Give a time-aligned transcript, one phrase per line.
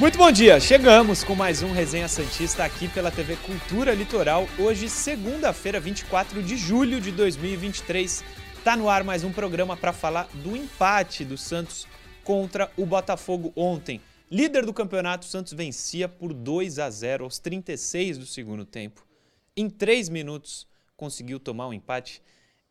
[0.00, 4.48] Muito bom dia, chegamos com mais um Resenha Santista aqui pela TV Cultura Litoral.
[4.58, 8.24] Hoje, segunda-feira, 24 de julho de 2023.
[8.64, 11.86] Tá no ar mais um programa para falar do empate do Santos
[12.24, 14.00] contra o Botafogo ontem.
[14.30, 19.06] Líder do campeonato, o Santos vencia por 2 a 0 aos 36 do segundo tempo.
[19.54, 22.22] Em 3 minutos conseguiu tomar um empate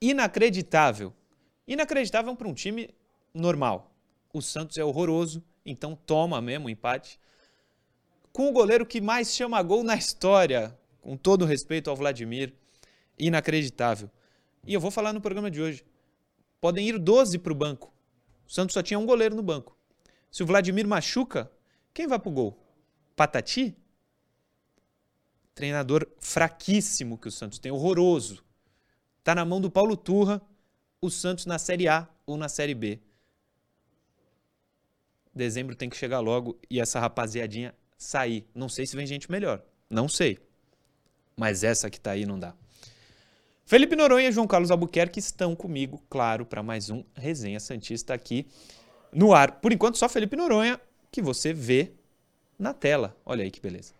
[0.01, 1.13] inacreditável.
[1.67, 2.89] Inacreditável para um time
[3.31, 3.93] normal.
[4.33, 7.19] O Santos é horroroso, então toma mesmo o empate.
[8.31, 12.53] Com o goleiro que mais chama gol na história, com todo respeito ao Vladimir,
[13.17, 14.09] inacreditável.
[14.65, 15.85] E eu vou falar no programa de hoje.
[16.59, 17.93] Podem ir 12 para o banco.
[18.47, 19.77] O Santos só tinha um goleiro no banco.
[20.31, 21.51] Se o Vladimir machuca,
[21.93, 22.57] quem vai para o gol?
[23.15, 23.75] Patati?
[25.53, 28.43] Treinador fraquíssimo que o Santos tem, horroroso.
[29.23, 30.41] Tá na mão do Paulo Turra,
[31.01, 32.99] o Santos na Série A ou na Série B.
[35.39, 38.47] Dezembro tem que chegar logo e essa rapaziadinha sair.
[38.53, 39.63] Não sei se vem gente melhor.
[39.89, 40.37] Não sei.
[41.35, 42.53] Mas essa que tá aí não dá.
[43.65, 48.45] Felipe Noronha e João Carlos Albuquerque estão comigo, claro, para mais um Resenha Santista aqui
[49.13, 49.59] no ar.
[49.61, 50.79] Por enquanto, só Felipe Noronha,
[51.11, 51.91] que você vê
[52.57, 53.15] na tela.
[53.25, 53.93] Olha aí que beleza.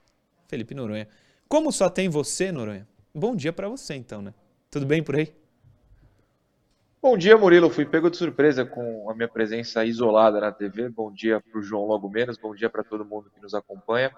[0.48, 1.08] Felipe Noronha.
[1.48, 2.88] Como só tem você, Noronha?
[3.14, 4.34] Bom dia para você, então, né?
[4.70, 5.34] Tudo bem por aí?
[7.02, 7.69] Bom dia, Murilo.
[7.69, 10.89] Fui pego de surpresa com a minha presença isolada na TV.
[10.89, 12.38] Bom dia para o João logo menos.
[12.38, 14.14] Bom dia para todo mundo que nos acompanha.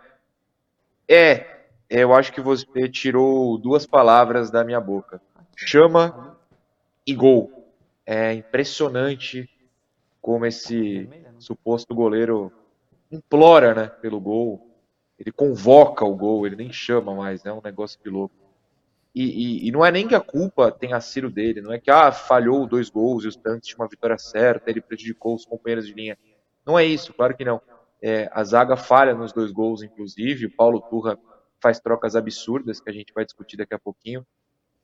[1.08, 5.22] É, eu acho que você tirou duas palavras da minha boca.
[5.56, 6.36] Chama
[7.06, 7.72] e gol.
[8.04, 9.48] É impressionante
[10.20, 11.08] como esse
[11.38, 12.52] suposto goleiro
[13.12, 14.76] implora, né, pelo gol.
[15.20, 18.41] Ele convoca o gol, ele nem chama mais, é né, um negócio de louco.
[19.14, 21.92] E, e, e, não é nem que a culpa tenha sido dele, não é que
[21.92, 25.86] ah, falhou dois gols e os tantos tinham uma vitória certa, ele prejudicou os companheiros
[25.86, 26.18] de linha.
[26.66, 27.62] Não é isso, claro que não.
[28.02, 30.46] É, a zaga falha nos dois gols, inclusive.
[30.46, 31.20] O Paulo Turra
[31.62, 34.26] faz trocas absurdas que a gente vai discutir daqui a pouquinho.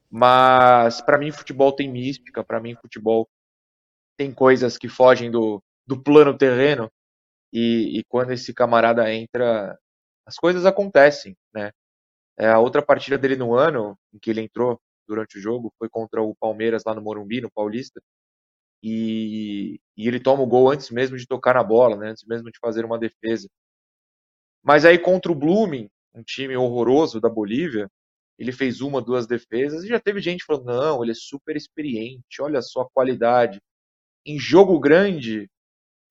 [0.10, 3.30] Mas para mim, futebol tem mística, para mim, futebol
[4.18, 6.92] tem coisas que fogem do, do plano terreno.
[7.52, 9.78] E, e quando esse camarada entra,
[10.26, 11.72] as coisas acontecem, né?
[12.40, 15.90] É, a outra partida dele no ano, em que ele entrou durante o jogo, foi
[15.90, 18.02] contra o Palmeiras lá no Morumbi, no Paulista.
[18.84, 22.52] E, e ele toma o gol antes mesmo de tocar na bola, né, antes mesmo
[22.52, 23.50] de fazer uma defesa.
[24.64, 27.90] Mas aí contra o Blooming, um time horroroso da Bolívia,
[28.38, 32.42] ele fez uma, duas defesas e já teve gente falando: não, ele é super experiente,
[32.42, 33.60] olha só a qualidade.
[34.26, 35.50] Em jogo grande,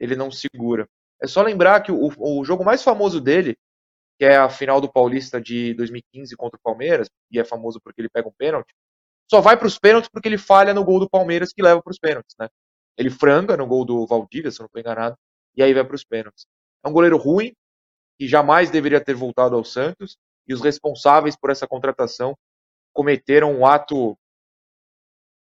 [0.00, 0.88] ele não segura.
[1.22, 3.56] É só lembrar que o, o jogo mais famoso dele
[4.19, 8.00] que é a final do Paulista de 2015 contra o Palmeiras, e é famoso porque
[8.00, 8.75] ele pega um pênalti,
[9.31, 11.91] só vai para os pênaltis porque ele falha no gol do Palmeiras que leva para
[11.91, 12.49] os pênaltis, né?
[12.97, 15.16] Ele franga no gol do Valdívia, se eu não estou enganado,
[15.55, 16.47] e aí vai para os pênaltis.
[16.84, 17.53] É um goleiro ruim,
[18.19, 20.16] que jamais deveria ter voltado ao Santos,
[20.49, 22.34] e os responsáveis por essa contratação
[22.93, 24.16] cometeram um ato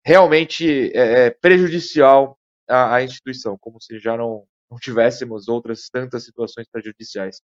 [0.04, 2.38] realmente é, é prejudicial
[2.68, 7.42] à, à, instituição, como se já não, não tivéssemos outras tantas situações prejudiciais.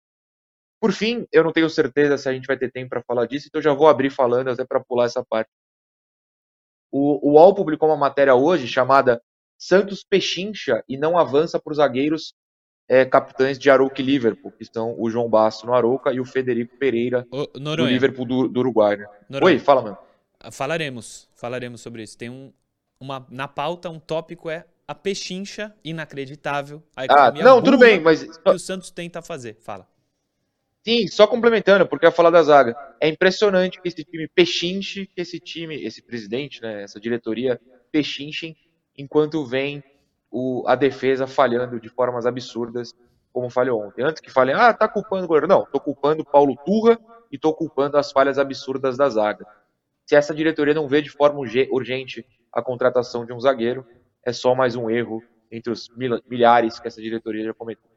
[0.80, 3.46] Por fim, eu não tenho certeza se a gente vai ter tempo para falar disso,
[3.48, 5.50] então já vou abrir falando até para pular essa parte.
[6.92, 9.20] O, o UOL publicou uma matéria hoje chamada
[9.58, 12.34] Santos pechincha e não avança para os zagueiros
[12.88, 16.24] é, capitães de Arouca e Liverpool, que são o João Basso no Arouca e o
[16.24, 18.96] Federico Pereira Ô, do Liverpool do, do Uruguai.
[18.96, 19.06] Né?
[19.42, 19.98] Oi, fala, mano.
[20.52, 22.16] Falaremos, falaremos sobre isso.
[22.16, 22.52] Tem um,
[23.00, 26.82] uma, na pauta um tópico é a pechincha inacreditável.
[26.94, 29.56] A ah, não, tudo bem, mas que o Santos tenta fazer.
[29.60, 29.88] Fala.
[30.86, 32.76] Sim, só complementando, porque eu ia falar da zaga.
[33.00, 37.60] É impressionante que esse time pechinche, que esse time, esse presidente, né, essa diretoria
[37.90, 38.56] pechinchem,
[38.96, 39.82] enquanto vem
[40.30, 42.94] o, a defesa falhando de formas absurdas,
[43.32, 44.04] como falhou ontem.
[44.04, 45.48] Antes que falem, ah, tá culpando o goleiro.
[45.48, 46.96] Não, tô culpando Paulo Turra
[47.32, 49.44] e tô culpando as falhas absurdas da zaga.
[50.04, 53.84] Se essa diretoria não vê de forma urgente a contratação de um zagueiro,
[54.24, 55.88] é só mais um erro entre os
[56.28, 57.90] milhares que essa diretoria já cometeu.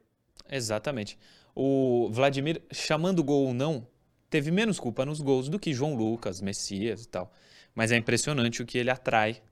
[0.50, 1.16] Exatamente
[1.54, 3.86] o Vladimir, chamando gol ou não,
[4.28, 7.32] teve menos culpa nos gols do que João Lucas, Messias e tal.
[7.74, 9.42] Mas é impressionante o que ele atrai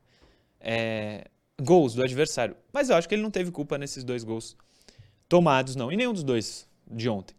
[0.61, 1.27] é,
[1.61, 2.57] gols do adversário.
[2.73, 4.57] Mas eu acho que ele não teve culpa nesses dois gols
[5.29, 5.93] tomados, não.
[5.93, 7.35] E nenhum dos dois de ontem.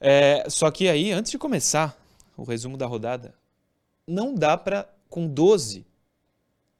[0.00, 1.98] É, só que aí, antes de começar,
[2.36, 3.34] o resumo da rodada.
[4.06, 5.86] Não dá para, com 12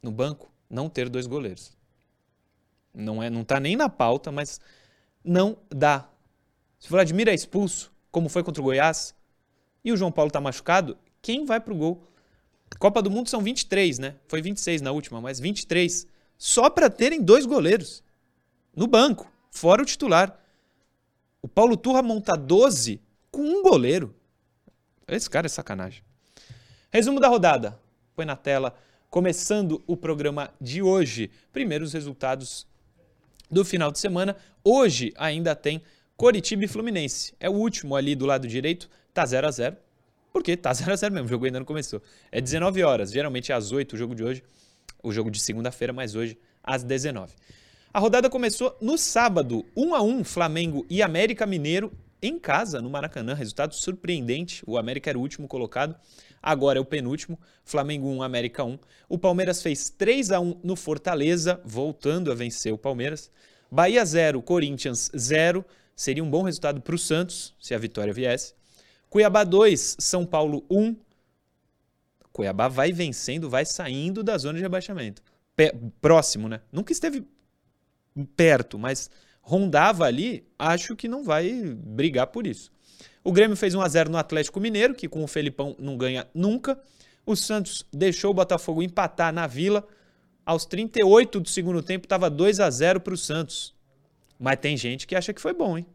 [0.02, 1.76] no banco, não ter dois goleiros.
[2.93, 4.61] Não é, não tá nem na pauta, mas
[5.25, 6.08] não dá.
[6.85, 9.15] Se o Vladimir é expulso, como foi contra o Goiás,
[9.83, 12.07] e o João Paulo tá machucado, quem vai pro gol?
[12.79, 14.17] Copa do Mundo são 23, né?
[14.29, 16.07] Foi 26 na última, mas 23.
[16.37, 18.05] Só para terem dois goleiros
[18.77, 20.39] no banco, fora o titular.
[21.41, 24.15] O Paulo Turra monta 12 com um goleiro.
[25.09, 26.03] Esse cara é sacanagem.
[26.91, 27.81] Resumo da rodada.
[28.15, 28.77] Põe na tela.
[29.09, 31.31] Começando o programa de hoje.
[31.51, 32.67] Primeiros resultados
[33.51, 34.37] do final de semana.
[34.63, 35.81] Hoje ainda tem
[36.17, 37.35] Coritiba e Fluminense.
[37.41, 38.89] É o último ali do lado direito.
[39.13, 39.77] Tá 0 a 0
[40.33, 41.27] Porque tá 0 a 0 mesmo.
[41.27, 42.01] O jogo ainda não começou.
[42.31, 43.13] É 19 horas.
[43.13, 44.43] Geralmente é às 8 o jogo de hoje.
[45.03, 47.35] O jogo de segunda-feira, mas hoje às 19.
[47.93, 52.89] A rodada começou no sábado, 1 a 1 Flamengo e América Mineiro em casa, no
[52.89, 53.35] Maracanã.
[53.35, 54.65] Resultado surpreendente.
[54.67, 55.95] O América era o último colocado,
[56.43, 57.39] agora é o penúltimo.
[57.65, 58.79] Flamengo 1, América 1.
[59.09, 63.31] O Palmeiras fez 3 a 1 no Fortaleza, voltando a vencer o Palmeiras.
[63.71, 65.65] Bahia 0, Corinthians 0.
[65.96, 68.55] Seria um bom resultado para o Santos, se a vitória viesse.
[69.08, 70.96] Cuiabá 2, São Paulo 1.
[72.32, 75.23] Cuiabá vai vencendo, vai saindo da zona de rebaixamento.
[76.00, 76.61] próximo, né?
[76.73, 77.25] Nunca esteve
[78.37, 79.08] perto, mas
[79.41, 82.73] rondava ali, acho que não vai brigar por isso.
[83.23, 86.26] O Grêmio fez 1 a 0 no Atlético Mineiro, que com o Felipão não ganha
[86.35, 86.79] nunca.
[87.25, 89.87] O Santos deixou o Botafogo empatar na Vila.
[90.44, 93.74] Aos 38 do segundo tempo estava 2 a 0 para o Santos.
[94.39, 95.87] Mas tem gente que acha que foi bom, hein?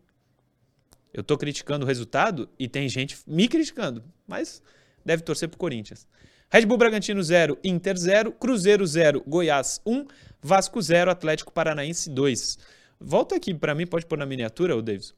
[1.14, 4.62] Eu estou criticando o resultado e tem gente me criticando, mas
[5.04, 6.08] deve torcer para o Corinthians.
[6.52, 10.06] Red Bull Bragantino 0, Inter 0, Cruzeiro 0, Goiás 1,
[10.42, 12.58] Vasco 0, Atlético Paranaense 2.
[13.00, 15.14] Volta aqui para mim, pode pôr na miniatura, o Davis.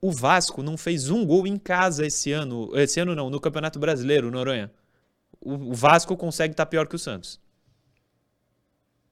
[0.00, 3.78] O Vasco não fez um gol em casa esse ano, esse ano não, no Campeonato
[3.78, 4.70] Brasileiro, Noronha.
[5.40, 7.40] O, o Vasco consegue estar tá pior que o Santos.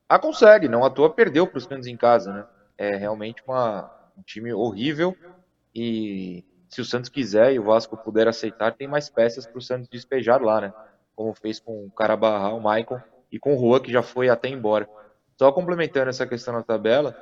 [0.08, 2.44] Ah, consegue, não à toa perdeu para o Santos em casa, né?
[2.78, 5.14] É realmente uma, um time horrível
[5.75, 9.62] e se o Santos quiser e o Vasco puder aceitar, tem mais peças para o
[9.62, 10.72] Santos despejar lá, né?
[11.19, 13.00] como fez com o Carabarra, o Maicon,
[13.32, 14.88] e com o Rua, que já foi até embora.
[15.36, 17.16] Só complementando essa questão na tabela,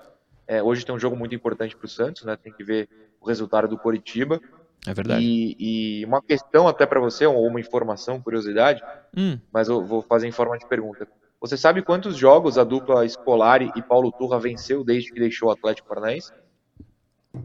[0.47, 2.37] é, hoje tem um jogo muito importante para o Santos, né?
[2.37, 4.39] Tem que ver o resultado do Coritiba.
[4.87, 5.25] É verdade.
[5.25, 8.83] E, e uma questão até para você, ou uma informação, curiosidade,
[9.17, 9.39] hum.
[9.51, 11.09] mas eu vou fazer em forma de pergunta.
[11.41, 15.53] Você sabe quantos jogos a dupla Scolari e Paulo Turra venceu desde que deixou o
[15.53, 16.33] Atlético Paranaense?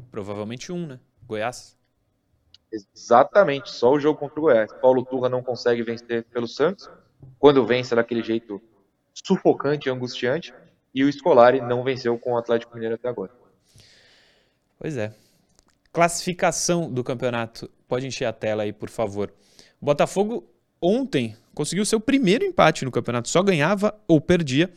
[0.09, 0.99] Provavelmente um, né?
[1.27, 1.77] Goiás.
[2.71, 4.71] Exatamente, só o jogo contra o Goiás.
[4.81, 6.89] Paulo Turra não consegue vencer pelo Santos,
[7.37, 8.61] quando vence daquele jeito
[9.13, 10.53] sufocante e angustiante,
[10.95, 13.31] e o Scolari não venceu com o Atlético Mineiro até agora.
[14.79, 15.13] Pois é.
[15.91, 17.69] Classificação do campeonato.
[17.87, 19.33] Pode encher a tela aí, por favor.
[19.81, 20.49] O Botafogo
[20.81, 24.69] ontem conseguiu seu primeiro empate no campeonato, só ganhava ou perdia.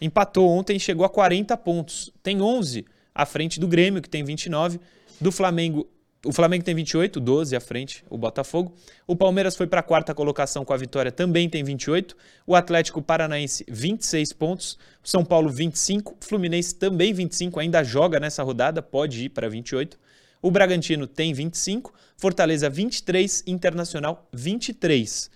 [0.00, 2.12] Empatou ontem e chegou a 40 pontos.
[2.22, 4.78] Tem 11 à frente do Grêmio, que tem 29,
[5.20, 5.88] do Flamengo
[6.26, 8.74] o Flamengo tem 28, 12 à frente, o Botafogo.
[9.06, 12.16] O Palmeiras foi para a quarta colocação com a vitória, também tem 28.
[12.44, 14.76] O Atlético Paranaense, 26 pontos.
[15.04, 16.16] São Paulo, 25.
[16.20, 19.96] O Fluminense também 25, ainda joga nessa rodada, pode ir para 28.
[20.42, 21.94] O Bragantino tem 25.
[22.16, 23.44] Fortaleza, 23.
[23.46, 25.30] Internacional, 23.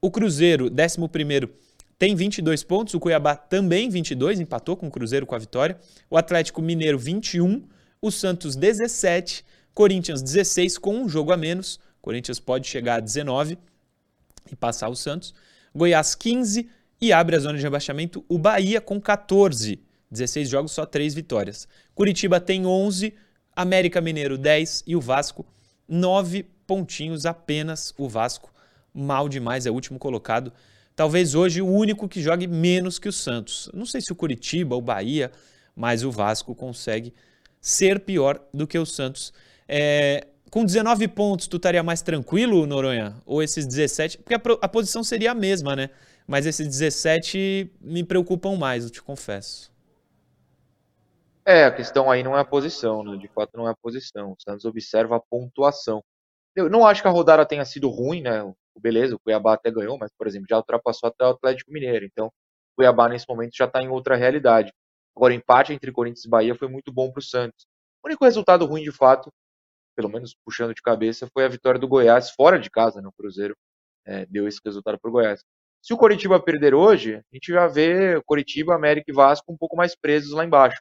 [0.00, 1.48] O Cruzeiro, 11,
[1.98, 2.94] tem 22 pontos.
[2.94, 5.78] O Cuiabá também 22, empatou com o Cruzeiro com a vitória.
[6.10, 7.62] O Atlético Mineiro, 21.
[8.00, 9.44] O Santos, 17.
[9.72, 11.80] Corinthians 16 com um jogo a menos.
[12.00, 13.58] Corinthians pode chegar a 19
[14.50, 15.34] e passar o Santos.
[15.74, 16.68] Goiás 15
[17.00, 19.80] e abre a zona de rebaixamento o Bahia com 14.
[20.10, 21.66] 16 jogos, só 3 vitórias.
[21.94, 23.12] Curitiba tem 11,
[23.54, 25.44] América Mineiro 10 e o Vasco
[25.88, 27.92] 9 pontinhos apenas.
[27.98, 28.52] O Vasco
[28.96, 30.52] mal demais, é o último colocado.
[30.94, 33.70] Talvez hoje o único que jogue menos que o Santos.
[33.74, 35.30] Não sei se o Curitiba, o Bahia,
[35.74, 37.12] mas o Vasco consegue
[37.60, 39.32] ser pior do que o Santos.
[39.68, 43.14] É, com 19 pontos, tu estaria mais tranquilo, Noronha?
[43.26, 44.18] Ou esses 17?
[44.18, 45.90] Porque a, a, posição seria a mesma, né?
[46.26, 49.70] Mas esses 17 me preocupam mais, eu te confesso.
[51.44, 53.16] É, a questão aí não é a posição, né?
[53.16, 54.32] De fato, não é a posição.
[54.32, 56.02] O Santos observa a pontuação.
[56.54, 58.42] Eu não acho que a rodada tenha sido ruim, né?
[58.80, 62.04] Beleza, o Cuiabá até ganhou, mas, por exemplo, já ultrapassou até o Atlético Mineiro.
[62.06, 62.32] Então, o
[62.76, 64.72] Cuiabá, nesse momento, já está em outra realidade.
[65.16, 67.66] Agora, o empate entre Corinthians e Bahia foi muito bom para o Santos.
[68.04, 69.32] O único resultado ruim, de fato,
[69.96, 73.14] pelo menos puxando de cabeça, foi a vitória do Goiás fora de casa, no né?
[73.16, 73.56] Cruzeiro
[74.06, 75.42] é, deu esse resultado para o Goiás.
[75.82, 79.76] Se o Coritiba perder hoje, a gente já vê Coritiba, América e Vasco um pouco
[79.76, 80.80] mais presos lá embaixo.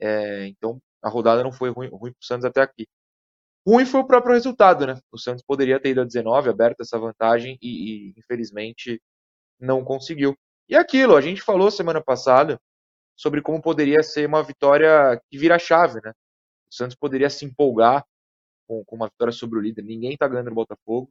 [0.00, 2.86] É, então a rodada não foi ruim, ruim para o Santos até aqui.
[3.66, 5.00] Ruim foi o próprio resultado, né?
[5.10, 9.02] O Santos poderia ter ido a 19, aberto essa vantagem e, e infelizmente
[9.58, 10.36] não conseguiu.
[10.68, 12.60] E aquilo, a gente falou semana passada
[13.16, 16.12] sobre como poderia ser uma vitória que vira chave, né?
[16.70, 18.04] O Santos poderia se empolgar
[18.68, 19.82] com, com uma vitória sobre o líder.
[19.82, 21.10] Ninguém está ganhando no Botafogo.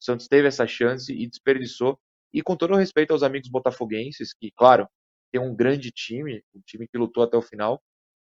[0.00, 1.98] O Santos teve essa chance e desperdiçou.
[2.32, 4.88] E com todo respeito aos amigos botafoguenses, que, claro,
[5.32, 7.80] tem um grande time, um time que lutou até o final.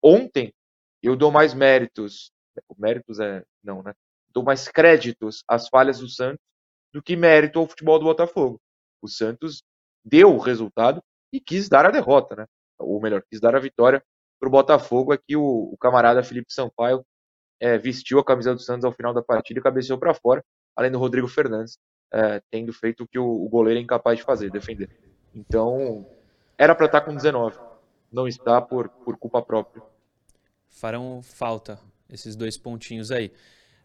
[0.04, 0.54] Ontem,
[1.04, 2.32] eu dou mais méritos,
[2.78, 3.94] méritos é, não, né?
[4.30, 6.40] Dou mais créditos às falhas do Santos
[6.94, 8.60] do que mérito ao futebol do Botafogo.
[9.02, 9.64] O Santos
[10.04, 12.46] deu o resultado e quis dar a derrota, né?
[12.80, 14.04] Ou melhor, quis dar a vitória
[14.40, 15.14] para o Botafogo.
[15.14, 17.06] Aqui o, o, camarada Felipe Sampaio
[17.60, 20.44] é, vestiu a camisa do Santos ao final da partida e cabeceou para fora,
[20.76, 21.78] além do Rodrigo Fernandes,
[22.12, 24.90] é, tendo feito o que o, o, goleiro é incapaz de fazer, defender.
[25.34, 26.06] Então,
[26.58, 27.58] era para estar com 19,
[28.12, 29.82] não está por, por culpa própria.
[30.68, 31.80] Farão falta
[32.12, 33.32] esses dois pontinhos aí.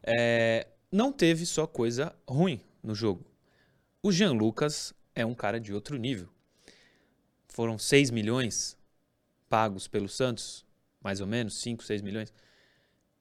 [0.03, 3.25] É, não teve só coisa ruim no jogo.
[4.03, 6.29] O Jean Lucas é um cara de outro nível.
[7.49, 8.77] Foram 6 milhões
[9.49, 10.65] pagos pelo Santos,
[11.03, 12.33] mais ou menos, 5, 6 milhões.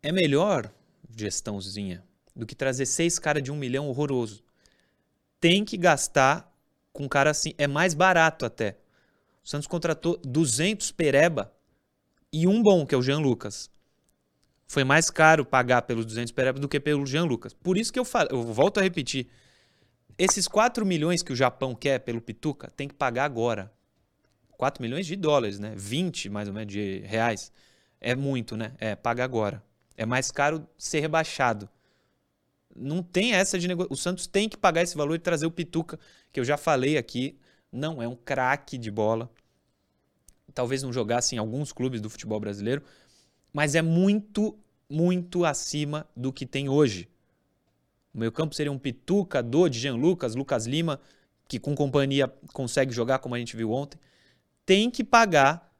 [0.01, 0.71] É melhor
[1.15, 2.03] gestãozinha
[2.35, 4.43] do que trazer seis caras de um milhão horroroso.
[5.39, 6.51] Tem que gastar
[6.91, 7.53] com cara assim.
[7.57, 8.77] É mais barato até.
[9.43, 11.53] O Santos contratou 200 pereba
[12.31, 13.69] e um bom, que é o Jean Lucas.
[14.67, 17.53] Foi mais caro pagar pelos 200 pereba do que pelo Jean Lucas.
[17.53, 19.27] Por isso que eu, falo, eu volto a repetir.
[20.17, 23.72] Esses 4 milhões que o Japão quer pelo Pituca, tem que pagar agora.
[24.57, 25.74] 4 milhões de dólares, né?
[25.75, 27.51] 20 mais ou menos de reais.
[28.00, 28.74] É muito, né?
[28.79, 29.62] É, paga agora.
[29.98, 31.69] É mais caro ser rebaixado.
[32.75, 33.91] Não tem essa de negócio.
[33.91, 36.00] O Santos tem que pagar esse valor e trazer o Pituca,
[36.31, 37.38] que eu já falei aqui.
[37.72, 39.29] Não é um craque de bola.
[40.53, 42.81] Talvez não jogasse em alguns clubes do futebol brasileiro,
[43.55, 44.53] mas é muito,
[44.89, 47.07] muito acima do que tem hoje.
[48.13, 51.00] O meio campo seria um Pituca, Dodi, Jean Lucas, Lucas Lima,
[51.47, 53.97] que com companhia consegue jogar como a gente viu ontem.
[54.65, 55.74] Tem que pagar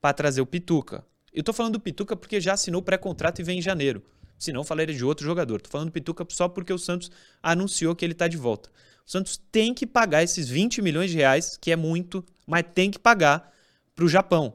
[0.00, 1.06] para trazer o Pituca.
[1.32, 4.02] Eu tô falando do Pituca porque já assinou pré-contrato e vem em janeiro.
[4.36, 5.60] Senão falaria de outro jogador.
[5.60, 8.70] Tô falando do Pituca só porque o Santos anunciou que ele tá de volta.
[9.06, 12.90] O Santos tem que pagar esses 20 milhões de reais, que é muito, mas tem
[12.90, 13.52] que pagar
[13.94, 14.52] para o Japão.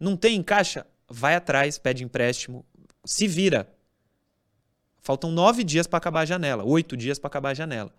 [0.00, 0.86] Não tem em caixa?
[1.14, 2.64] Vai atrás, pede empréstimo,
[3.04, 3.68] se vira.
[5.02, 7.92] Faltam nove dias para acabar a janela, oito dias para acabar a janela.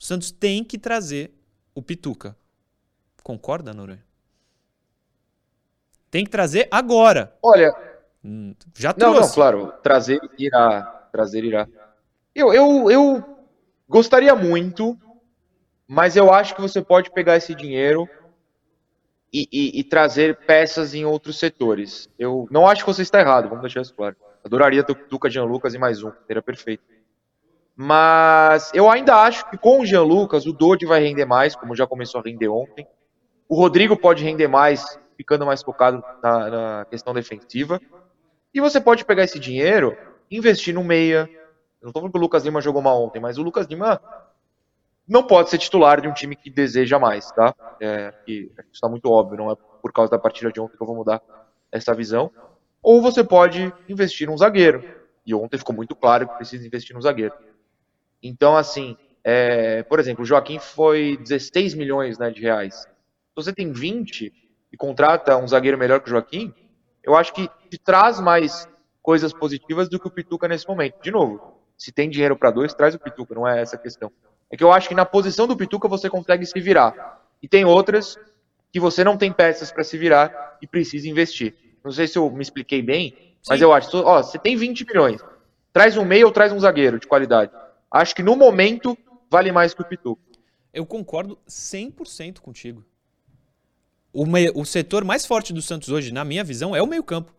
[0.00, 1.34] O Santos tem que trazer
[1.74, 2.34] o Pituca.
[3.22, 4.02] Concorda, Noronha?
[6.10, 7.36] Tem que trazer agora.
[7.42, 7.70] Olha.
[8.24, 9.20] Hum, já trouxe.
[9.20, 9.72] Não, não, claro.
[9.82, 11.08] Trazer irá.
[11.12, 11.68] Trazer irá.
[12.34, 13.38] Eu, eu, eu
[13.86, 14.98] gostaria muito,
[15.86, 18.08] mas eu acho que você pode pegar esse dinheiro
[19.34, 22.08] e, e, e, trazer peças em outros setores.
[22.16, 24.14] Eu não acho que você está errado, vamos deixar isso claro.
[24.44, 26.84] Adoraria ter o Duca Jean Lucas e mais um, seria perfeito.
[27.74, 31.74] Mas eu ainda acho que com o Jean Lucas, o Dodi vai render mais, como
[31.74, 32.86] já começou a render ontem.
[33.48, 37.80] O Rodrigo pode render mais, ficando mais focado na, na questão defensiva.
[38.54, 39.96] E você pode pegar esse dinheiro
[40.30, 41.28] investir no meia.
[41.80, 44.00] Eu não estou falando que o Lucas Lima jogou mal ontem, mas o Lucas Lima
[45.06, 47.54] não pode ser titular de um time que deseja mais, tá?
[47.80, 50.86] É, que está muito óbvio, não é por causa da partida de ontem que eu
[50.86, 51.22] vou mudar
[51.70, 52.30] essa visão.
[52.82, 54.84] Ou você pode investir num zagueiro.
[55.26, 57.34] E ontem ficou muito claro que precisa investir num zagueiro.
[58.22, 62.74] Então, assim, é, por exemplo, o Joaquim foi 16 milhões né, de reais.
[62.74, 64.32] Se você tem 20
[64.72, 66.52] e contrata um zagueiro melhor que o Joaquim,
[67.02, 68.68] eu acho que te traz mais
[69.02, 71.00] coisas positivas do que o Pituca nesse momento.
[71.02, 74.10] De novo, se tem dinheiro para dois, traz o Pituca, não é essa a questão.
[74.50, 77.20] É que eu acho que na posição do Pituca você consegue se virar.
[77.42, 78.18] E tem outras
[78.72, 81.54] que você não tem peças para se virar e precisa investir.
[81.84, 85.20] Não sei se eu me expliquei bem, mas eu acho, ó, você tem 20 milhões.
[85.72, 87.52] Traz um meio ou traz um zagueiro de qualidade.
[87.90, 88.96] Acho que no momento
[89.30, 90.22] vale mais que o Pituca.
[90.72, 92.84] Eu concordo 100% contigo.
[94.12, 94.50] O, me...
[94.54, 97.34] o setor mais forte do Santos hoje, na minha visão, é o meio-campo.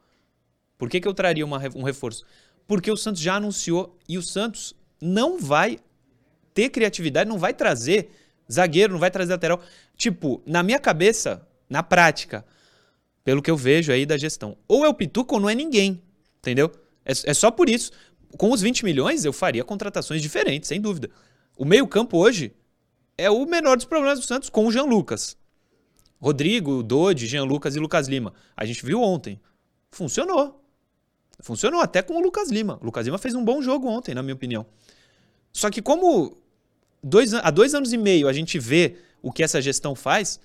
[0.77, 1.61] Por que, que eu traria uma...
[1.75, 2.25] um reforço?
[2.67, 5.79] Porque o Santos já anunciou e o Santos não vai
[6.55, 8.09] ter criatividade, não vai trazer
[8.51, 9.61] zagueiro, não vai trazer lateral.
[9.95, 12.45] Tipo, na minha cabeça, na prática,
[13.23, 16.01] pelo que eu vejo aí da gestão, ou é o Pituca ou não é ninguém,
[16.39, 16.71] entendeu?
[17.03, 17.91] É, é só por isso.
[18.37, 21.09] Com os 20 milhões, eu faria contratações diferentes, sem dúvida.
[21.57, 22.53] O meio-campo hoje
[23.17, 25.37] é o menor dos problemas do Santos com o Jean Lucas.
[26.21, 28.33] Rodrigo, Dodi, Jean Lucas e Lucas Lima.
[28.55, 29.39] A gente viu ontem.
[29.91, 30.61] Funcionou.
[31.39, 32.79] Funcionou até com o Lucas Lima.
[32.81, 34.65] O Lucas Lima fez um bom jogo ontem, na minha opinião.
[35.51, 36.37] Só que como
[37.05, 40.39] dois, há dois anos e meio a gente vê o que essa gestão faz,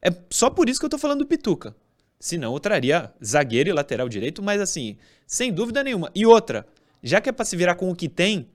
[0.00, 1.74] é só por isso que eu tô falando do Pituca.
[2.20, 6.10] Senão eu traria zagueiro e lateral direito, mas assim, sem dúvida nenhuma.
[6.14, 6.66] E outra,
[7.06, 8.48] Já que é pra se virar com o que tem,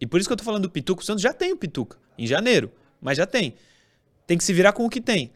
[0.00, 1.96] e por isso que eu tô falando do Pituca, o Santos já tem o Pituca,
[2.18, 3.54] em janeiro, mas já tem.
[4.26, 5.30] Tem que se virar com o que tem.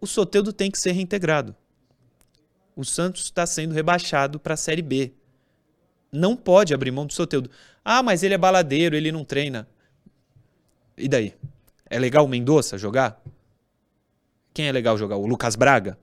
[0.00, 1.54] O Soteudo tem que ser reintegrado.
[2.74, 5.12] O Santos está sendo rebaixado para a Série B.
[6.10, 7.50] Não pode abrir mão do Soteudo.
[7.84, 9.68] Ah, mas ele é baladeiro, ele não treina.
[10.98, 11.34] E daí?
[11.88, 13.22] É legal o Mendonça jogar?
[14.52, 15.16] Quem é legal jogar?
[15.16, 15.98] O Lucas Braga?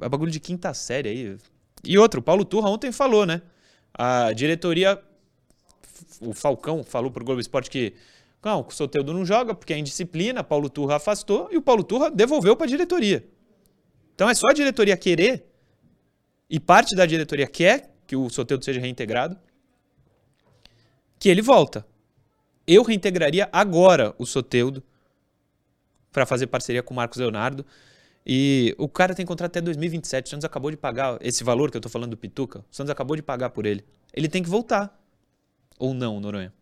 [0.00, 1.38] É bagulho de quinta série aí.
[1.84, 3.42] E outro, Paulo Turra ontem falou, né?
[3.92, 5.00] A diretoria,
[6.20, 7.94] o Falcão falou pro Globo Esporte que
[8.44, 12.10] não, o Soteudo não joga porque é indisciplina, Paulo Turra afastou e o Paulo Turra
[12.10, 13.26] devolveu para a diretoria.
[14.14, 15.46] Então é só a diretoria querer
[16.50, 19.38] e parte da diretoria quer que o Soteudo seja reintegrado
[21.18, 21.86] que ele volta.
[22.66, 24.82] Eu reintegraria agora o Soteudo
[26.12, 27.66] para fazer parceria com o Marcos Leonardo.
[28.26, 30.26] E o cara tem contrato até 2027.
[30.26, 32.60] O Santos acabou de pagar esse valor que eu tô falando do Pituca.
[32.70, 33.84] O Santos acabou de pagar por ele.
[34.14, 34.98] Ele tem que voltar.
[35.78, 36.52] Ou não, Noronha?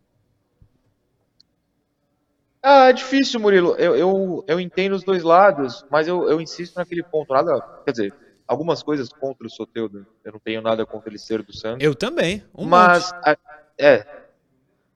[2.63, 3.75] Ah, é difícil, Murilo.
[3.77, 7.33] Eu, eu, eu entendo os dois lados, mas eu, eu insisto naquele ponto.
[7.33, 8.15] Nada, quer dizer,
[8.47, 10.07] algumas coisas contra o Soteudo.
[10.25, 11.85] Eu não tenho nada contra ele ser do Santos.
[11.85, 12.43] Eu também.
[12.55, 13.37] Um mas, a,
[13.79, 14.22] é.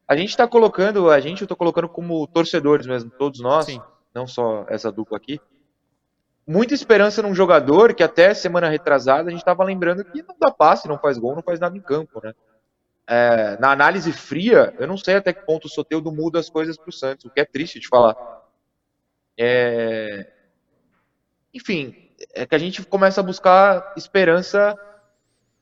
[0.07, 3.81] A gente tá colocando, a gente eu tô colocando como torcedores mesmo, todos nós, Sim.
[4.15, 5.41] não só essa dupla aqui
[6.47, 10.51] muita esperança num jogador que até semana retrasada a gente estava lembrando que não dá
[10.51, 12.33] passe, não faz gol, não faz nada em campo, né?
[13.09, 16.77] É, na análise fria, eu não sei até que ponto o Soteudo muda as coisas
[16.77, 18.17] para o Santos, o que é triste de falar.
[19.39, 20.33] É...
[21.53, 24.77] Enfim, é que a gente começa a buscar esperança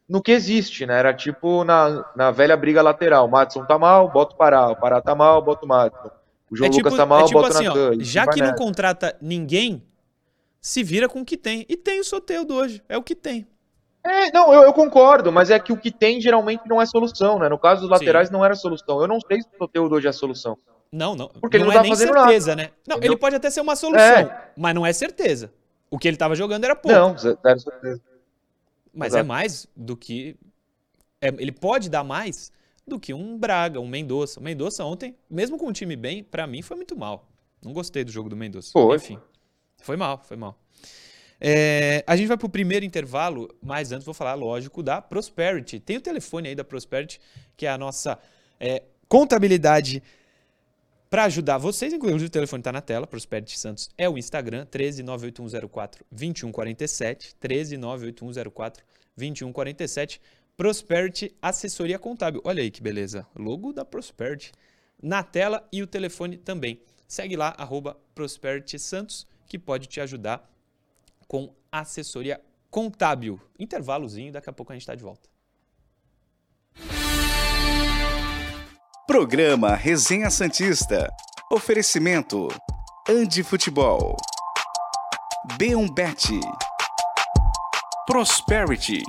[0.09, 0.99] no que existe, né?
[0.99, 3.27] Era tipo na, na velha briga lateral.
[3.27, 4.69] O Madison tá mal, bota o Pará.
[4.69, 6.11] O Pará tá mal, bota o Madison.
[6.51, 8.05] O João é tipo, Lucas tá mal, é tipo bota assim, o Natan.
[8.05, 9.83] Já que não contrata ninguém,
[10.61, 11.65] se vira com o que tem.
[11.69, 13.47] E tem o Soteudo hoje, é o que tem.
[14.07, 17.39] É, não, eu, eu, concordo, mas é que o que tem geralmente não é solução,
[17.39, 17.49] né?
[17.49, 18.35] No caso dos laterais Sim.
[18.35, 19.01] não era solução.
[19.01, 20.59] Eu não sei se o Soteudo hoje é a solução.
[20.93, 21.29] Não, não.
[21.41, 22.63] Porque não ele não é tá nem certeza, nada.
[22.63, 22.71] né?
[22.87, 23.13] Não, Entendeu?
[23.13, 24.51] ele pode até ser uma solução, é.
[24.57, 25.51] mas não é certeza.
[25.91, 26.97] O que ele estava jogando era pouco.
[26.97, 28.01] Não, era certeza.
[28.95, 29.25] Mas é Exato.
[29.25, 30.37] é mais do que.
[31.21, 32.53] É, ele pode dar mais
[32.87, 34.39] do que um Braga, um Mendonça.
[34.39, 37.29] O Mendonça ontem, mesmo com o time bem, para mim foi muito mal.
[37.63, 38.71] Não gostei do jogo do Mendonça.
[38.97, 39.19] Enfim.
[39.83, 40.59] Foi mal, foi mal.
[41.41, 45.81] É, a gente vai para o primeiro intervalo, mas antes vou falar, lógico, da Prosperity.
[45.81, 47.21] Tem o telefone aí da Prosperity,
[47.57, 48.19] que é a nossa
[48.61, 50.03] é, contabilidade
[51.11, 51.93] para ajudar vocês.
[51.93, 53.07] Inclusive, o telefone está na tela.
[53.07, 57.35] Prosperity Santos é o Instagram, 13981042147.
[57.41, 60.21] 13981042147.
[60.57, 62.41] Prosperity Assessoria Contábil.
[62.45, 63.27] Olha aí que beleza.
[63.37, 64.53] Logo da Prosperity
[65.03, 66.81] na tela e o telefone também.
[67.07, 70.51] Segue lá, arroba Prosperity Santos que pode te ajudar
[71.29, 72.41] com assessoria
[72.71, 73.41] contábil.
[73.59, 75.34] Intervalozinho, daqui a pouco a gente está de volta.
[79.07, 81.13] Programa Resenha Santista.
[81.53, 82.49] Oferecimento:
[83.07, 84.17] Andi Futebol.
[85.59, 86.41] B1Bet.
[88.07, 89.03] Prosperity.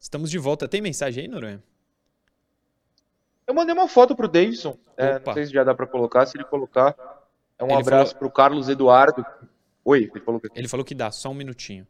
[0.00, 0.66] Estamos de volta.
[0.66, 1.62] Tem mensagem aí, Noronha?
[3.46, 4.78] Eu mandei uma foto pro Davidson.
[4.96, 6.24] É, não sei se já dá para colocar.
[6.24, 6.96] Se ele colocar,
[7.58, 8.18] é um ele abraço falou...
[8.18, 9.26] pro Carlos Eduardo.
[9.84, 10.48] Oi, ele falou que.
[10.54, 11.86] Ele falou que dá, só um minutinho.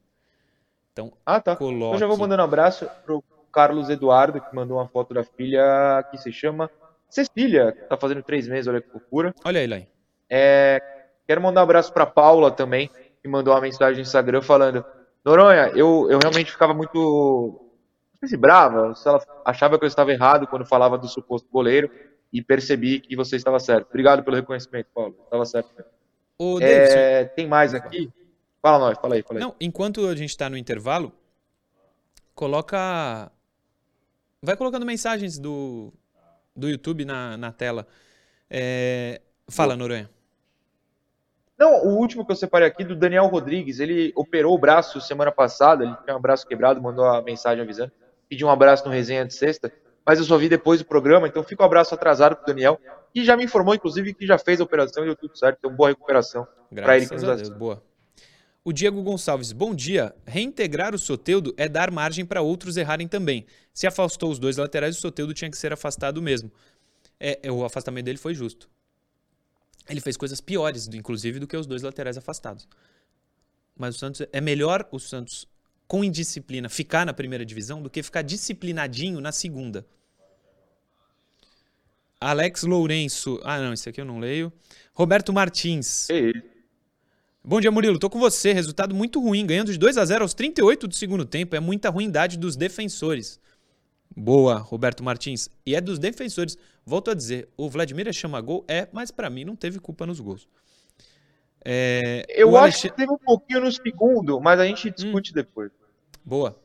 [0.93, 1.57] Então, ah, tá.
[1.57, 1.95] Coloque...
[1.95, 3.23] Eu já vou mandando um abraço pro
[3.53, 6.71] Carlos Eduardo, que mandou uma foto da filha que se chama
[7.09, 9.35] Cecília, que tá fazendo três meses, olha que loucura.
[9.45, 9.89] Olha aí, Lai.
[10.29, 10.81] É,
[11.27, 12.91] quero mandar um abraço pra Paula também,
[13.23, 14.85] que mandou uma mensagem no Instagram falando:
[15.25, 17.71] Noronha, eu, eu realmente ficava muito
[18.21, 21.91] sei se brava, se ela achava que eu estava errado quando falava do suposto goleiro
[22.33, 23.89] e percebi que você estava certo.
[23.89, 25.17] Obrigado pelo reconhecimento, Paulo.
[25.25, 25.85] Estava certo.
[26.39, 28.11] O é, tem mais aqui?
[28.63, 29.45] Fala nós, fala aí, fala aí.
[29.45, 31.13] Não, enquanto a gente está no intervalo,
[32.35, 33.31] coloca.
[34.43, 35.93] Vai colocando mensagens do,
[36.55, 37.87] do YouTube na, na tela.
[38.49, 39.21] É...
[39.49, 40.11] Fala, Noronha.
[41.59, 45.31] Não, o último que eu separei aqui do Daniel Rodrigues, ele operou o braço semana
[45.31, 47.93] passada, ele tinha um braço quebrado, mandou a mensagem avisando
[48.31, 49.73] pedir um abraço no resenha de sexta,
[50.07, 52.81] mas eu só vi depois do programa, então fica um abraço atrasado pro Daniel,
[53.13, 55.75] que já me informou, inclusive, que já fez a operação e deu tudo certo, então
[55.75, 57.83] boa recuperação para ele que nos Deus, boa.
[58.63, 60.15] O Diego Gonçalves, bom dia.
[60.27, 63.47] Reintegrar o Soteudo é dar margem para outros errarem também.
[63.73, 66.53] Se afastou os dois laterais, o Soteudo tinha que ser afastado mesmo.
[67.19, 68.69] É, é, o afastamento dele foi justo.
[69.89, 72.69] Ele fez coisas piores, inclusive, do que os dois laterais afastados.
[73.75, 75.49] Mas o Santos é melhor o Santos
[75.89, 79.87] com indisciplina ficar na primeira divisão do que ficar disciplinadinho na segunda.
[82.21, 83.41] Alex Lourenço.
[83.43, 84.53] Ah, não, esse aqui eu não leio.
[84.93, 86.11] Roberto Martins.
[86.11, 86.50] Ei.
[87.43, 87.99] Bom dia, Murilo.
[87.99, 88.53] Tô com você.
[88.53, 91.57] Resultado muito ruim, ganhando de 2 a 0 aos 38 do segundo tempo.
[91.57, 93.41] É muita ruindade dos defensores.
[94.15, 95.49] Boa, Roberto Martins.
[95.65, 96.59] E é dos defensores.
[96.85, 100.21] Volto a dizer, o Vladimir chama gol, é, mas para mim não teve culpa nos
[100.21, 100.47] gols.
[101.65, 102.83] É, Eu acho Alex...
[102.83, 105.35] que teve um pouquinho no segundo, mas a gente discute hum.
[105.35, 105.71] depois.
[106.23, 106.61] Boa.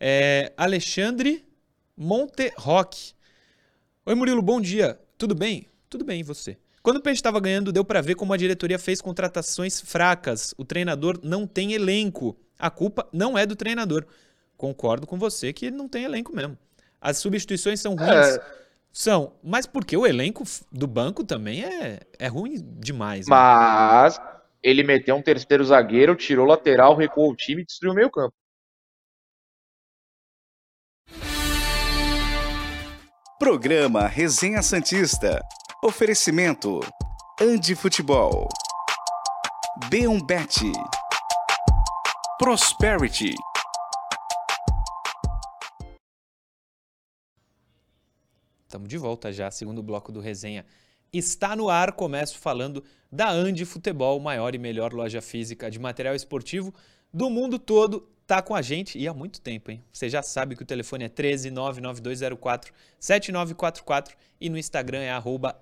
[0.00, 1.44] É, Alexandre
[1.96, 3.12] Monterroque.
[4.04, 4.98] Oi, Murilo, bom dia.
[5.16, 5.68] Tudo bem?
[5.88, 6.56] Tudo bem, e você?
[6.82, 10.52] Quando o Peixe estava ganhando, deu para ver como a diretoria fez contratações fracas.
[10.58, 12.36] O treinador não tem elenco.
[12.58, 14.04] A culpa não é do treinador.
[14.56, 16.58] Concordo com você que não tem elenco mesmo.
[17.00, 18.36] As substituições são ruins.
[18.36, 18.62] É...
[18.92, 23.26] São, mas porque o elenco do banco também é, é ruim demais.
[23.26, 23.34] Né?
[23.34, 24.20] Mas
[24.62, 28.34] ele meteu um terceiro zagueiro, tirou lateral, recuou o time e destruiu o meio campo.
[33.38, 35.40] Programa Resenha Santista.
[35.84, 36.78] Oferecimento:
[37.40, 38.48] Andi Futebol.
[39.90, 40.70] B1Bet.
[42.38, 43.34] Prosperity.
[48.64, 50.64] Estamos de volta já, segundo bloco do Resenha.
[51.12, 56.14] Está no ar, começo falando da Andi Futebol, maior e melhor loja física de material
[56.14, 56.72] esportivo
[57.12, 59.84] do mundo todo tá com a gente e há muito tempo, hein?
[59.92, 65.12] Você já sabe que o telefone é 13 99204 7944 e no Instagram é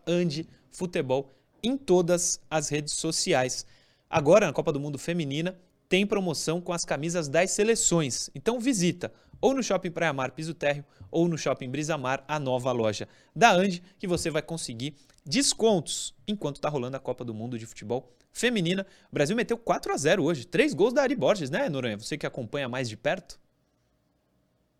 [0.06, 1.28] @andifutebol
[1.64, 3.66] em todas as redes sociais.
[4.08, 8.30] Agora na Copa do Mundo Feminina tem promoção com as camisas das seleções.
[8.36, 12.38] Então visita ou no Shopping Praia Mar Piso Térreo ou no Shopping Brisa Mar, a
[12.38, 17.34] nova loja da Andi, que você vai conseguir descontos enquanto está rolando a Copa do
[17.34, 18.86] Mundo de Futebol feminina.
[19.10, 20.46] O Brasil meteu 4 a 0 hoje.
[20.46, 21.98] Três gols da Ari Borges, né, Noronha?
[21.98, 23.38] Você que acompanha mais de perto.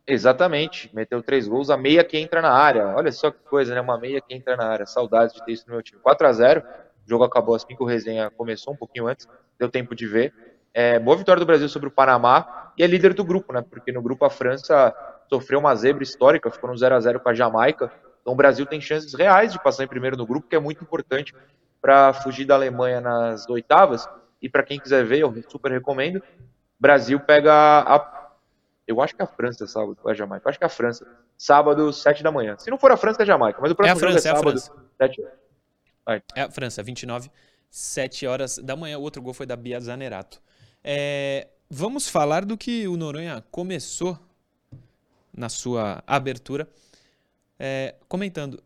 [0.06, 0.90] Exatamente.
[0.94, 1.70] Meteu três gols.
[1.70, 2.88] A meia que entra na área.
[2.96, 3.80] Olha só que coisa, né?
[3.80, 4.86] Uma meia que entra na área.
[4.86, 6.00] Saudades de ter isso no meu time.
[6.00, 6.62] 4 a 0
[7.06, 9.28] O jogo acabou assim que o resenha começou um pouquinho antes.
[9.58, 10.32] Deu tempo de ver.
[10.72, 12.72] É, boa vitória do Brasil sobre o Panamá.
[12.76, 13.64] E é líder do grupo, né?
[13.68, 14.94] Porque no grupo a França
[15.28, 16.50] sofreu uma zebra histórica.
[16.50, 17.92] Ficou no 0 a 0 com a Jamaica.
[18.20, 20.82] Então o Brasil tem chances reais de passar em primeiro no grupo, que é muito
[20.82, 21.34] importante
[21.80, 24.08] para fugir da Alemanha nas oitavas.
[24.40, 26.22] E para quem quiser ver, eu super recomendo.
[26.78, 28.30] Brasil pega a.
[28.86, 30.46] Eu acho que é a França, sábado, a Jamaica.
[30.46, 31.06] Eu acho que é a França.
[31.36, 32.56] Sábado, 7 da manhã.
[32.58, 33.58] Se não for a França, é a Jamaica.
[33.60, 34.72] Mas o próximo é a França, jogo é, sábado, é a França.
[34.98, 36.22] 7 horas.
[36.34, 37.30] É a França, 29,
[37.70, 38.98] 7 horas da manhã.
[38.98, 40.42] O outro gol foi da Bia Zanerato.
[40.82, 44.18] É, vamos falar do que o Noronha começou
[45.32, 46.68] na sua abertura,
[47.60, 48.62] é, comentando.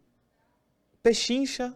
[1.03, 1.75] Pechincha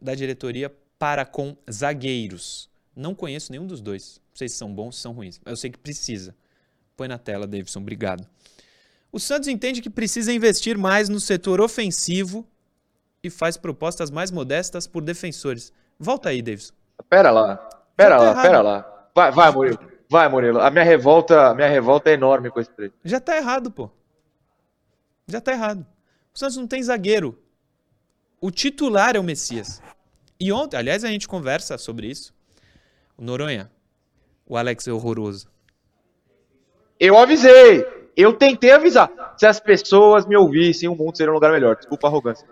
[0.00, 2.70] da diretoria para com zagueiros.
[2.94, 4.20] Não conheço nenhum dos dois.
[4.30, 5.40] Não sei se são bons ou se são ruins.
[5.44, 6.34] Mas eu sei que precisa.
[6.96, 7.80] Põe na tela, Davidson.
[7.80, 8.26] Obrigado.
[9.10, 12.46] O Santos entende que precisa investir mais no setor ofensivo
[13.22, 15.72] e faz propostas mais modestas por defensores.
[15.98, 16.74] Volta aí, Davidson.
[17.08, 17.56] Pera lá.
[17.96, 18.42] Pera tá lá, errado.
[18.42, 19.08] pera lá.
[19.14, 19.78] Vai, vai, Murilo.
[20.08, 20.60] Vai, Murilo.
[20.60, 22.94] A minha revolta, a minha revolta é enorme com esse trecho.
[23.04, 23.90] Já tá errado, pô.
[25.26, 25.84] Já tá errado.
[26.34, 27.38] O Santos não tem zagueiro.
[28.40, 29.82] O titular é o Messias.
[30.38, 32.32] E ontem, aliás, a gente conversa sobre isso.
[33.16, 33.70] O Noronha,
[34.46, 35.48] o Alex é horroroso.
[36.98, 37.84] Eu avisei.
[38.16, 39.34] Eu tentei avisar.
[39.36, 41.76] Se as pessoas me ouvissem, o mundo seria um lugar melhor.
[41.76, 42.46] Desculpa a arrogância.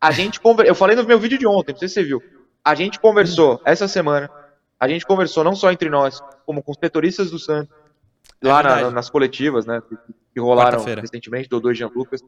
[0.00, 0.66] A gente conver...
[0.66, 2.22] Eu falei no meu vídeo de ontem, não sei se você viu.
[2.64, 4.30] A gente conversou essa semana.
[4.78, 7.74] A gente conversou não só entre nós, como com os setoristas do Santos,
[8.42, 9.82] é lá na, nas coletivas, né?
[10.34, 12.22] Que rolaram recentemente, Dodô e Jean Lucas.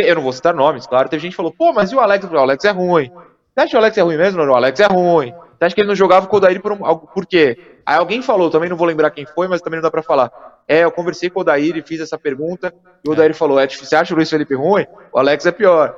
[0.00, 1.08] Eu não vou citar nomes, claro.
[1.08, 2.24] Teve gente que falou, pô, mas e o Alex?
[2.24, 3.10] O Alex é ruim.
[3.54, 4.44] Você acha que o Alex é ruim mesmo?
[4.44, 5.32] Não, o Alex é ruim.
[5.32, 7.56] Você acha que ele não jogava com o Odair por, um, por quê?
[7.86, 10.32] Aí alguém falou, também não vou lembrar quem foi, mas também não dá pra falar.
[10.66, 13.68] É, eu conversei com o Odair e fiz essa pergunta, e o Odair falou, é,
[13.68, 14.86] você acha o Luiz Felipe ruim?
[15.12, 15.94] O Alex é pior.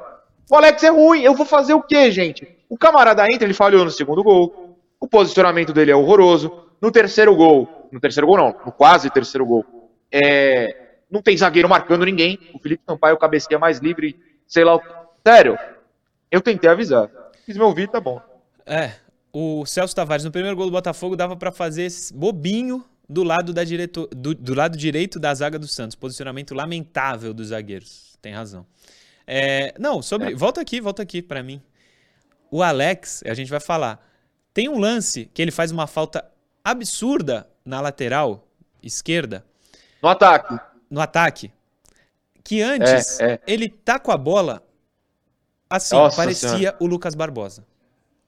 [0.51, 2.47] O Alex é ruim, eu vou fazer o quê, gente?
[2.69, 7.35] O camarada entra, ele falhou no segundo gol, o posicionamento dele é horroroso, no terceiro
[7.35, 9.65] gol, no terceiro gol não, no quase terceiro gol,
[10.13, 14.79] é, não tem zagueiro marcando ninguém, o Felipe Sampaio cabeceia mais livre, sei lá,
[15.25, 15.59] sério,
[16.31, 17.09] eu tentei avisar.
[17.45, 18.21] Fiz meu vídeo, tá bom.
[18.65, 18.93] É,
[19.33, 23.63] o Celso Tavares, no primeiro gol do Botafogo, dava para fazer bobinho do lado, da
[23.63, 25.95] direito, do, do, lado direito da zaga do Santos.
[25.95, 28.19] Posicionamento lamentável dos zagueiros.
[28.21, 28.67] Tem razão.
[29.27, 30.33] É, não, sobre.
[30.33, 30.35] É.
[30.35, 31.63] Volta aqui, volta aqui para mim.
[32.51, 34.05] O Alex, a gente vai falar.
[34.53, 36.25] Tem um lance que ele faz uma falta
[36.65, 38.49] absurda na lateral
[38.83, 39.45] esquerda.
[40.03, 40.59] No ataque.
[40.91, 41.53] No ataque.
[42.45, 43.41] Que antes é, é.
[43.47, 44.63] ele tá com a bola
[45.69, 46.77] Assim, Nossa parecia senhora.
[46.81, 47.65] o Lucas Barbosa.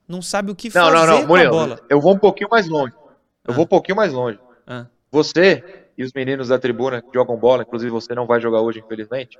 [0.07, 1.79] Não sabe o que não, fazer não, não, Murilo, com a bola.
[1.89, 2.93] Eu vou um pouquinho mais longe.
[3.47, 3.53] Eu ah.
[3.53, 4.39] vou um pouquinho mais longe.
[4.67, 4.87] Ah.
[5.11, 5.63] Você
[5.97, 9.39] e os meninos da tribuna que jogam bola, inclusive você não vai jogar hoje, infelizmente.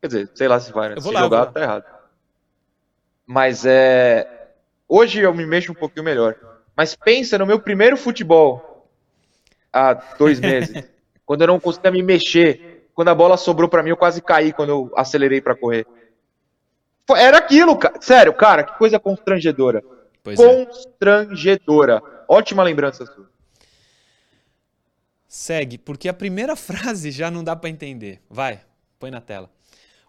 [0.00, 1.00] Quer dizer, sei lá se vai, né?
[1.00, 1.84] Se lá, jogar, tá errado.
[3.26, 4.54] Mas é.
[4.88, 6.36] Hoje eu me mexo um pouquinho melhor.
[6.74, 8.88] Mas pensa no meu primeiro futebol
[9.72, 10.84] há dois meses,
[11.30, 14.52] quando eu não conseguia me mexer, quando a bola sobrou para mim, eu quase caí
[14.52, 15.86] quando eu acelerei para correr.
[17.08, 18.02] Era aquilo, cara.
[18.02, 19.80] Sério, cara, que coisa constrangedora.
[20.24, 20.64] Pois é.
[20.66, 22.02] constrangedora.
[22.04, 22.24] É.
[22.26, 23.30] Ótima lembrança sua.
[25.28, 28.20] Segue, porque a primeira frase já não dá para entender.
[28.28, 28.62] Vai,
[28.98, 29.48] põe na tela.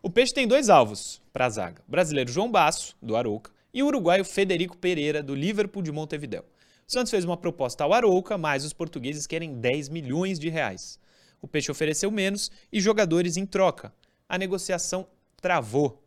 [0.02, 3.84] O Peixe tem dois alvos para a zaga: o brasileiro João Basso, do Arouca, e
[3.84, 6.42] o uruguaio Federico Pereira, do Liverpool de Montevideo.
[6.88, 11.00] O Santos fez uma proposta ao Arouca, mas os portugueses querem 10 milhões de reais.
[11.42, 13.94] O Peixe ofereceu menos e jogadores em troca.
[14.30, 15.08] A negociação
[15.42, 16.02] travou.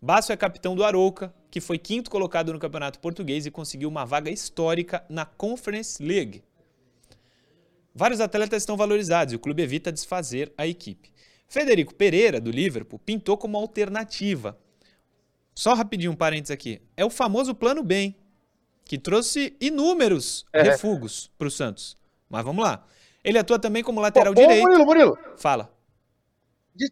[0.00, 4.04] Basso é capitão do Arouca, que foi quinto colocado no Campeonato Português e conseguiu uma
[4.04, 6.44] vaga histórica na Conference League.
[7.94, 11.10] Vários atletas estão valorizados e o clube evita desfazer a equipe.
[11.48, 14.58] Federico Pereira, do Liverpool, pintou como alternativa.
[15.54, 16.82] Só rapidinho um parênteses aqui.
[16.96, 18.14] É o famoso plano B,
[18.84, 20.62] que trouxe inúmeros é.
[20.62, 21.96] refugos para o Santos.
[22.28, 22.86] Mas vamos lá.
[23.26, 24.62] Ele atua também como lateral Pô, direito.
[24.62, 25.18] Murilo, Murilo.
[25.36, 25.68] Fala.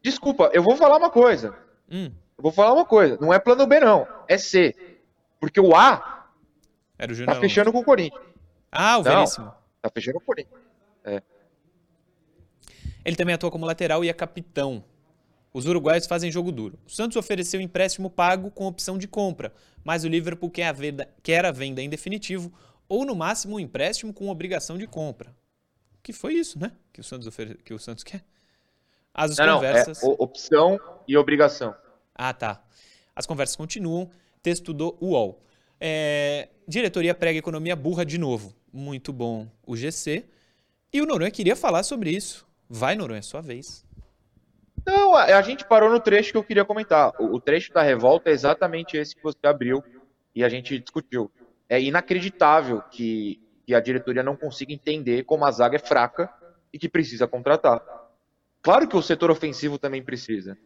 [0.02, 1.56] Desculpa, eu vou falar uma coisa.
[1.88, 2.10] Hum.
[2.36, 3.16] Eu vou falar uma coisa.
[3.20, 4.04] Não é plano B, não.
[4.26, 4.74] É C.
[5.38, 6.26] Porque o A
[6.98, 8.20] Era o tá fechando com o Corinthians.
[8.72, 9.54] Ah, o não, Veríssimo.
[9.80, 10.60] Tá fechando com o Corinthians.
[11.04, 11.22] É.
[13.04, 14.82] Ele também atua como lateral e é capitão.
[15.52, 16.76] Os uruguaios fazem jogo duro.
[16.84, 21.08] O Santos ofereceu empréstimo pago com opção de compra, mas o Liverpool quer a venda,
[21.22, 22.52] quer a venda em definitivo
[22.88, 25.32] ou, no máximo, um empréstimo com obrigação de compra.
[26.04, 26.70] Que foi isso, né?
[26.92, 28.22] Que o Santos, que o Santos quer.
[29.14, 30.02] As não, conversas.
[30.02, 31.74] Não, é opção e obrigação.
[32.14, 32.62] Ah, tá.
[33.16, 34.10] As conversas continuam.
[34.42, 35.42] Texto do UOL.
[35.80, 36.50] É...
[36.68, 38.54] Diretoria prega economia burra de novo.
[38.70, 40.26] Muito bom o GC.
[40.92, 42.46] E o Noronha queria falar sobre isso.
[42.68, 43.82] Vai, Noronha, é sua vez.
[44.86, 47.14] Não, a, a, gente parou no trecho que eu queria comentar.
[47.18, 49.82] O, o, trecho da revolta é exatamente esse que você abriu
[50.34, 51.30] e a gente discutiu.
[51.66, 56.30] É inacreditável que, que a diretoria não consiga entender como a zaga é fraca
[56.72, 57.82] e que precisa contratar.
[58.62, 60.56] Claro que o setor ofensivo também precisa.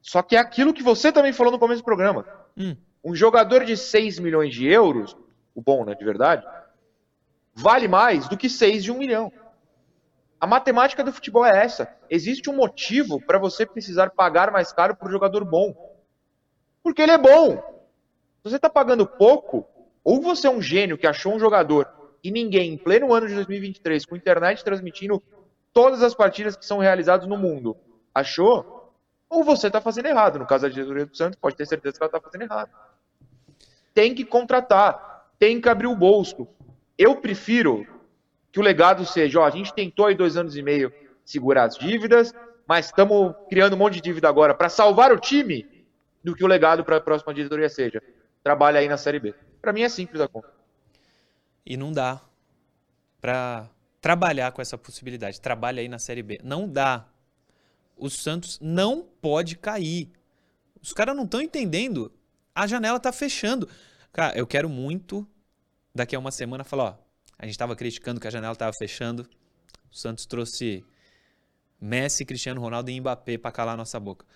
[0.00, 2.26] Só que é aquilo que você também falou no começo do programa.
[2.56, 2.76] Hum.
[3.02, 5.16] Um jogador de 6 milhões de euros,
[5.54, 6.46] o bom, né, de verdade,
[7.54, 9.32] vale mais do que 6 de 1 milhão.
[10.40, 11.94] A matemática do futebol é essa.
[12.08, 15.74] Existe um motivo para você precisar pagar mais caro por um jogador bom.
[16.82, 17.56] Porque ele é bom.
[18.42, 19.68] Se você está pagando pouco,
[20.02, 23.34] ou você é um gênio que achou um jogador e ninguém, em pleno ano de
[23.34, 25.22] 2023, com internet transmitindo
[25.72, 27.76] todas as partidas que são realizadas no mundo,
[28.14, 28.92] achou,
[29.28, 30.38] ou você está fazendo errado.
[30.38, 32.70] No caso da diretoria do Santos, pode ter certeza que ela está fazendo errado.
[33.94, 36.46] Tem que contratar, tem que abrir o bolso.
[36.98, 37.86] Eu prefiro
[38.52, 40.92] que o legado seja, ó, a gente tentou aí dois anos e meio
[41.24, 42.34] segurar as dívidas,
[42.66, 45.66] mas estamos criando um monte de dívida agora para salvar o time,
[46.22, 48.02] do que o legado para a próxima diretoria seja.
[48.42, 49.34] Trabalha aí na Série B.
[49.60, 50.59] Para mim é simples a conta.
[51.64, 52.20] E não dá
[53.20, 53.68] para
[54.00, 55.40] trabalhar com essa possibilidade.
[55.40, 56.40] Trabalha aí na Série B.
[56.42, 57.06] Não dá.
[57.96, 60.10] O Santos não pode cair.
[60.82, 62.12] Os caras não estão entendendo.
[62.54, 63.68] A janela está fechando.
[64.12, 65.26] Cara, eu quero muito
[65.94, 66.98] daqui a uma semana falar, ó,
[67.38, 69.28] a gente estava criticando que a janela estava fechando,
[69.90, 70.84] o Santos trouxe
[71.80, 74.26] Messi, Cristiano Ronaldo e Mbappé para calar nossa boca.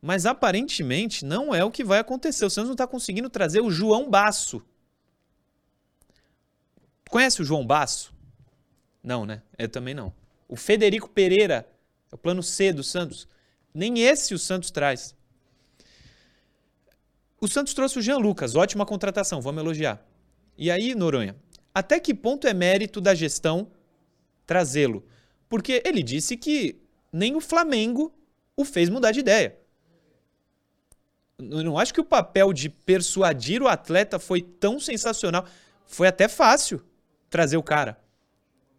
[0.00, 2.44] Mas aparentemente não é o que vai acontecer.
[2.44, 4.62] O Santos não está conseguindo trazer o João Basso.
[7.08, 8.12] Conhece o João Basso?
[9.02, 9.42] Não, né?
[9.56, 10.12] Eu também não.
[10.48, 11.68] O Federico Pereira,
[12.10, 13.28] é o plano C do Santos.
[13.72, 15.14] Nem esse o Santos traz.
[17.40, 20.04] O Santos trouxe o Jean Lucas, ótima contratação, vamos elogiar.
[20.56, 21.36] E aí, Noronha,
[21.74, 23.70] até que ponto é mérito da gestão
[24.46, 25.04] trazê-lo?
[25.48, 26.80] Porque ele disse que
[27.12, 28.12] nem o Flamengo
[28.56, 29.56] o fez mudar de ideia.
[31.38, 35.46] Eu não acho que o papel de persuadir o atleta foi tão sensacional.
[35.86, 36.82] Foi até fácil
[37.36, 37.98] trazer o cara.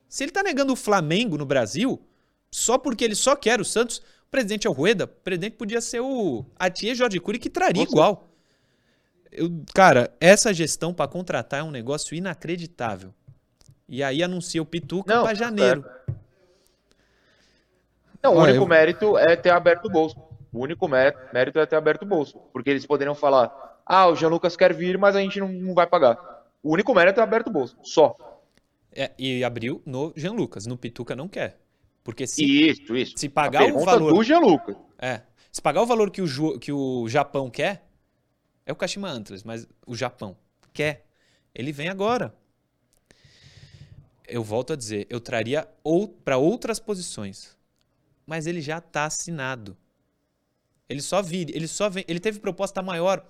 [0.10, 2.02] Se ele está negando o Flamengo no Brasil,
[2.50, 5.80] só porque ele só quer o Santos, o presidente é o Rueda, o presidente podia
[5.80, 7.94] ser o Atier Jorge Cury, que traria Nossa.
[7.94, 8.28] igual.
[9.32, 13.14] Eu, cara, essa gestão para contratar é um negócio inacreditável.
[13.88, 15.86] E aí anuncia o Pituca para janeiro.
[18.24, 18.68] Não, o único eu...
[18.68, 20.18] mérito é ter aberto o bolso.
[20.52, 22.40] O único mérito é ter aberto o bolso.
[22.52, 25.76] Porque eles poderiam falar: ah, o Jean Lucas quer vir, mas a gente não, não
[25.76, 26.18] vai pagar.
[26.64, 27.78] O único mérito é ter aberto o bolso.
[27.84, 28.16] Só.
[29.00, 30.66] É, e abriu no Jean Lucas.
[30.66, 31.62] No Pituca não quer.
[32.04, 33.14] Porque se, isso, isso.
[33.16, 34.12] se pagar o valor.
[34.12, 34.76] do Jean Lucas.
[34.98, 35.22] É.
[35.52, 37.88] Se pagar o valor que o, que o Japão quer,
[38.66, 40.36] é o Kashima Antlers, mas o Japão
[40.74, 41.06] quer.
[41.54, 42.36] Ele vem agora.
[44.28, 47.56] Eu volto a dizer, eu traria ou, para outras posições.
[48.26, 49.78] Mas ele já está assinado.
[50.90, 53.24] Ele só vir, ele só vem, ele teve proposta maior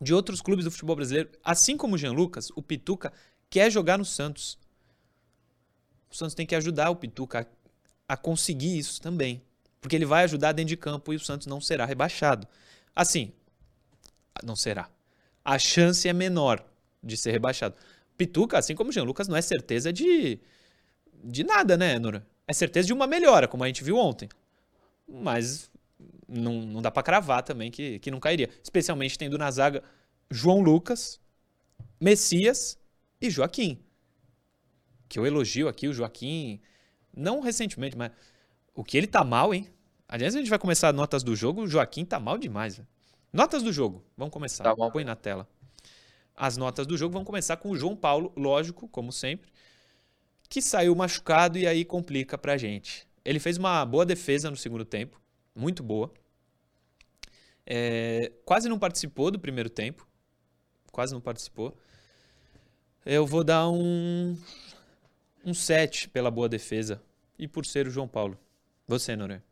[0.00, 3.12] de outros clubes do futebol brasileiro, assim como o Jean Lucas, o Pituca
[3.48, 4.58] quer jogar no Santos.
[6.12, 7.48] O Santos tem que ajudar o Pituca
[8.06, 9.42] a, a conseguir isso também.
[9.80, 12.46] Porque ele vai ajudar dentro de campo e o Santos não será rebaixado.
[12.94, 13.32] Assim,
[14.44, 14.90] não será.
[15.42, 16.62] A chance é menor
[17.02, 17.74] de ser rebaixado.
[18.16, 20.38] Pituca, assim como o Jean Lucas, não é certeza de,
[21.24, 22.24] de nada, né, Nora?
[22.46, 24.28] É certeza de uma melhora, como a gente viu ontem.
[25.08, 25.70] Mas
[26.28, 28.50] não, não dá para cravar também que, que não cairia.
[28.62, 29.82] Especialmente tendo na zaga
[30.30, 31.18] João Lucas,
[31.98, 32.78] Messias
[33.18, 33.82] e Joaquim.
[35.12, 36.58] Que eu elogio aqui o Joaquim,
[37.14, 38.10] não recentemente, mas
[38.74, 39.68] o que ele tá mal, hein?
[40.08, 42.76] Aliás, a gente vai começar notas do jogo, o Joaquim tá mal demais.
[42.76, 42.88] Véio.
[43.30, 44.64] Notas do jogo, vamos começar.
[44.64, 45.46] Tá Põe na tela.
[46.34, 49.52] As notas do jogo vão começar com o João Paulo, lógico, como sempre,
[50.48, 53.06] que saiu machucado e aí complica pra gente.
[53.22, 55.20] Ele fez uma boa defesa no segundo tempo,
[55.54, 56.10] muito boa.
[57.66, 60.08] É, quase não participou do primeiro tempo,
[60.90, 61.76] quase não participou.
[63.04, 64.34] Eu vou dar um
[65.44, 67.02] um 7 pela boa defesa
[67.38, 68.38] e por ser o João Paulo.
[68.86, 69.42] Você, Noronha.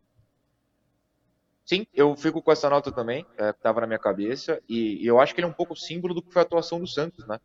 [1.64, 5.20] Sim, eu fico com essa nota também, é, estava na minha cabeça, e, e, eu
[5.20, 7.38] acho que ele é um pouco símbolo do que foi a atuação do Santos, né?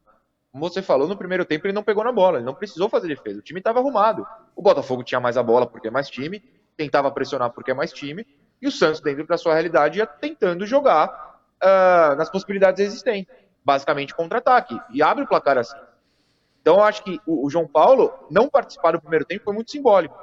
[0.51, 3.07] Como você falou, no primeiro tempo ele não pegou na bola, ele não precisou fazer
[3.07, 4.25] defesa, o time estava arrumado.
[4.55, 6.41] O Botafogo tinha mais a bola porque é mais time,
[6.75, 8.25] tentava pressionar porque é mais time,
[8.59, 13.31] e o Santos, dentro da sua realidade, ia tentando jogar uh, nas possibilidades existentes,
[13.63, 15.77] basicamente contra-ataque, e abre o placar assim.
[16.65, 19.69] Então eu acho que o, o João Paulo não participar do primeiro tempo foi muito
[19.69, 20.17] simbólico.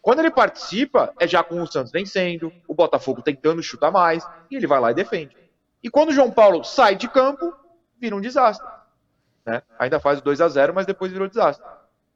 [0.00, 4.54] Quando ele participa, é já com o Santos vencendo, o Botafogo tentando chutar mais, e
[4.54, 5.36] ele vai lá e defende.
[5.82, 7.52] E quando o João Paulo sai de campo,
[8.00, 8.64] vira um desastre.
[9.44, 9.60] Né?
[9.76, 11.66] Ainda faz o 2 a 0 mas depois virou desastre.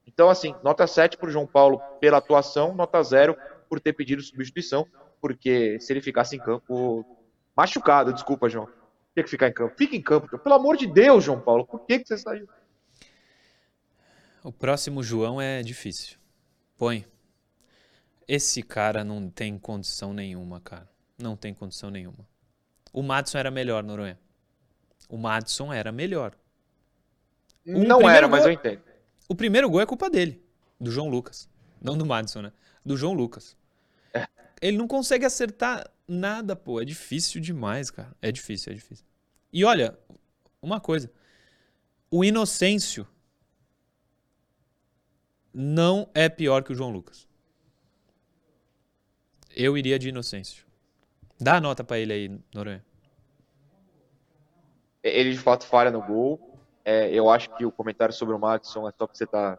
[0.07, 3.37] Então, assim, nota 7 para o João Paulo pela atuação, nota 0
[3.69, 4.87] por ter pedido substituição,
[5.21, 7.05] porque se ele ficasse em campo
[7.57, 8.69] machucado, desculpa, João,
[9.13, 9.75] tinha que ficar em campo.
[9.77, 12.49] Fica em campo, pelo amor de Deus, João Paulo, por que, que você saiu?
[14.43, 16.17] O próximo João é difícil.
[16.79, 17.05] Põe.
[18.27, 20.89] Esse cara não tem condição nenhuma, cara.
[21.19, 22.27] Não tem condição nenhuma.
[22.93, 24.19] O Madison era melhor, Noronha.
[25.09, 26.35] O Madison era melhor.
[27.67, 28.81] O não era, gol, mas eu entendo.
[29.29, 30.43] O primeiro gol é culpa dele,
[30.81, 31.49] do João Lucas.
[31.81, 32.53] Não do Madison, né?
[32.85, 33.57] Do João Lucas.
[34.15, 34.27] É.
[34.63, 36.81] Ele não consegue acertar nada, pô.
[36.81, 38.17] É difícil demais, cara.
[38.23, 39.05] É difícil, é difícil.
[39.53, 39.99] E olha,
[40.63, 41.13] uma coisa.
[42.11, 43.07] O Inocêncio
[45.53, 47.29] não é pior que o João Lucas.
[49.55, 50.65] Eu iria de Inocêncio.
[51.39, 52.85] Dá a nota para ele aí, Noronha.
[55.03, 56.59] Ele de fato falha no gol.
[56.85, 59.59] É, eu acho que o comentário sobre o Madison é só porque você tá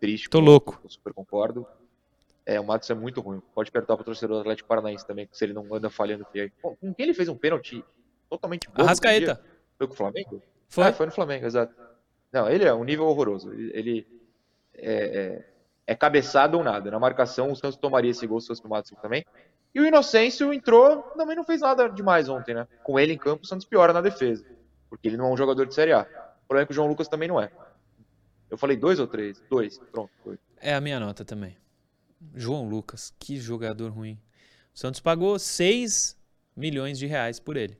[0.00, 0.30] triste.
[0.30, 0.80] Tô louco.
[0.82, 1.66] Eu super concordo.
[2.46, 3.42] É, o Madison é muito ruim.
[3.54, 6.26] Pode perguntar pro torcedor do Atlético Paranaense também, se ele não anda falhando.
[6.62, 7.84] Com quem ele fez um pênalti
[8.30, 8.82] totalmente bom.
[8.82, 9.44] Arrascaeta.
[9.76, 10.42] Foi com o Flamengo?
[10.68, 10.84] Foi.
[10.84, 11.74] Ah, foi no Flamengo, exato.
[12.32, 13.52] Não, ele é um nível horroroso.
[13.52, 14.06] Ele
[14.78, 15.44] é, é,
[15.86, 16.90] é cabeçada ou nada.
[16.90, 19.24] Na marcação, o Santos tomaria esse gol se fosse no Madison também.
[19.74, 22.66] E o Inocêncio entrou, também não fez nada demais ontem, né?
[22.82, 24.44] Com ele em campo, o Santos piora na defesa.
[24.88, 26.02] Porque ele não é um jogador de Série A.
[26.02, 27.50] O problema é que o João Lucas também não é.
[28.50, 29.42] Eu falei dois ou três?
[29.50, 29.78] Dois.
[29.92, 30.10] Pronto.
[30.60, 31.56] É a minha nota também.
[32.34, 34.18] João Lucas, que jogador ruim.
[34.74, 36.16] O Santos pagou 6
[36.56, 37.78] milhões de reais por ele.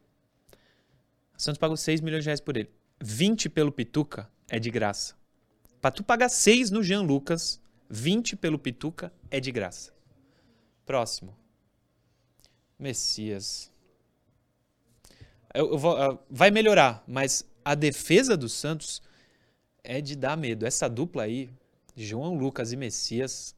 [1.37, 2.70] O Santos pagou 6 milhões de reais por ele.
[3.00, 5.17] 20 pelo Pituca é de graça.
[5.80, 9.92] Pra tu pagar 6 no Jean Lucas, 20 pelo Pituca é de graça.
[10.84, 11.36] Próximo.
[12.78, 13.70] Messias.
[15.54, 19.02] Eu, eu vou, uh, vai melhorar, mas a defesa do Santos
[19.82, 20.66] é de dar medo.
[20.66, 21.50] Essa dupla aí,
[21.96, 23.54] João Lucas e Messias,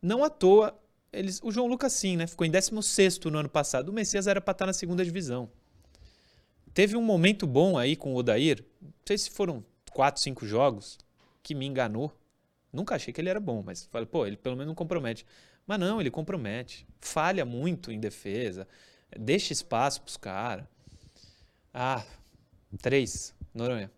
[0.00, 0.78] não à toa,
[1.12, 2.26] eles, o João Lucas sim, né?
[2.26, 3.88] Ficou em 16 no ano passado.
[3.88, 5.48] O Messias era para estar na segunda divisão.
[6.72, 10.98] Teve um momento bom aí com o Odair, não sei se foram 4, 5 jogos,
[11.44, 12.10] que me enganou.
[12.72, 15.24] Nunca achei que ele era bom, mas falei, pô, ele pelo menos não compromete.
[15.64, 16.84] Mas não, ele compromete.
[16.98, 18.66] Falha muito em defesa.
[19.16, 20.66] Deixa espaço pros caras.
[21.72, 22.02] Ah,
[22.82, 23.32] três.
[23.54, 23.92] Noronha.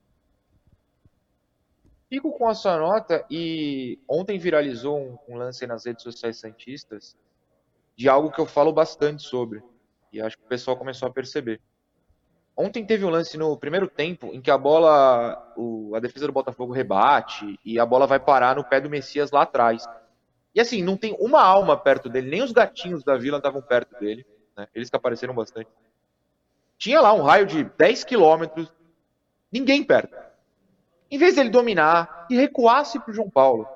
[2.09, 7.17] Fico com a sua nota e ontem viralizou um, um lance nas redes sociais santistas
[7.97, 9.63] de algo que eu falo bastante sobre.
[10.13, 11.61] E acho que o pessoal começou a perceber.
[12.57, 16.33] Ontem teve um lance no primeiro tempo em que a bola, o, a defesa do
[16.33, 19.87] Botafogo rebate e a bola vai parar no pé do Messias lá atrás.
[20.55, 24.01] E assim, não tem uma alma perto dele, nem os gatinhos da vila estavam perto
[24.01, 24.25] dele,
[24.57, 24.67] né?
[24.75, 25.69] eles que apareceram bastante.
[26.79, 28.73] Tinha lá um raio de 10 quilômetros,
[29.53, 30.17] ninguém perto.
[31.11, 33.69] Em vez dele dominar e recuasse para o João Paulo,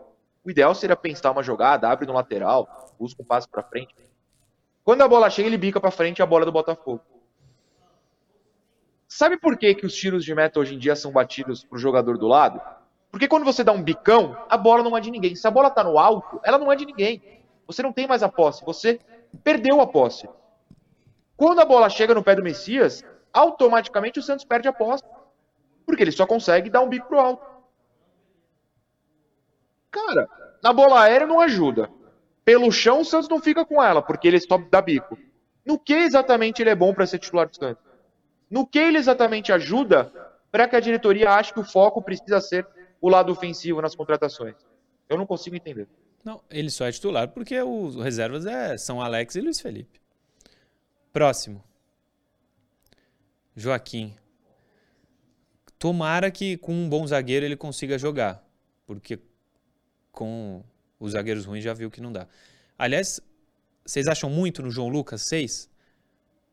[0.43, 3.95] o ideal seria pensar uma jogada, abre no lateral, busca um passo para frente.
[4.83, 7.03] Quando a bola chega, ele bica para frente a bola do Botafogo.
[9.13, 12.17] Sabe por que, que os tiros de meta hoje em dia são batidos pro jogador
[12.17, 12.61] do lado?
[13.11, 15.35] Porque quando você dá um bicão, a bola não é de ninguém.
[15.35, 17.21] Se a bola está no alto, ela não é de ninguém.
[17.67, 19.01] Você não tem mais a posse, você
[19.43, 20.29] perdeu a posse.
[21.37, 25.03] Quando a bola chega no pé do Messias, automaticamente o Santos perde a posse.
[25.85, 27.45] Porque ele só consegue dar um bico pro alto.
[29.91, 30.29] Cara,
[30.63, 31.91] na bola aérea não ajuda.
[32.45, 35.19] Pelo chão o Santos não fica com ela, porque ele só dá bico.
[35.67, 37.90] No que exatamente ele é bom para ser titular do Santos?
[38.51, 40.13] No que ele exatamente ajuda
[40.51, 42.67] para que a diretoria ache que o foco precisa ser
[43.01, 44.57] o lado ofensivo nas contratações?
[45.09, 45.89] Eu não consigo entender.
[46.25, 50.01] Não, ele só é titular porque os reservas é, são Alex e Luiz Felipe.
[51.13, 51.63] Próximo.
[53.57, 54.15] Joaquim.
[55.79, 58.45] Tomara que com um bom zagueiro ele consiga jogar.
[58.85, 59.19] Porque
[60.13, 60.63] com
[60.99, 62.27] os zagueiros ruins já viu que não dá.
[62.77, 63.21] Aliás,
[63.85, 65.71] vocês acham muito no João Lucas 6?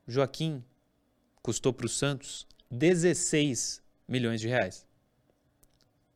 [0.08, 0.64] Joaquim
[1.48, 4.86] custou para o Santos 16 milhões de reais.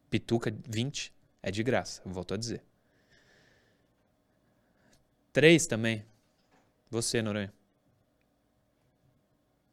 [0.10, 2.62] Pituca 20 é de graça, volto a dizer.
[5.32, 6.06] 3 também.
[6.90, 7.54] Você, Noronha.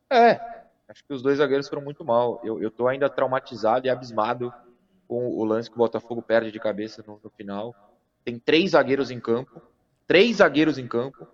[0.09, 0.35] É,
[0.89, 2.41] acho que os dois zagueiros foram muito mal.
[2.45, 4.55] Eu, eu tô ainda traumatizado e abismado
[5.09, 7.75] com o lance que o Botafogo perde de cabeça no, no final.
[8.25, 9.61] Tem três zagueiros em campo,
[10.07, 11.27] três zagueiros em campo,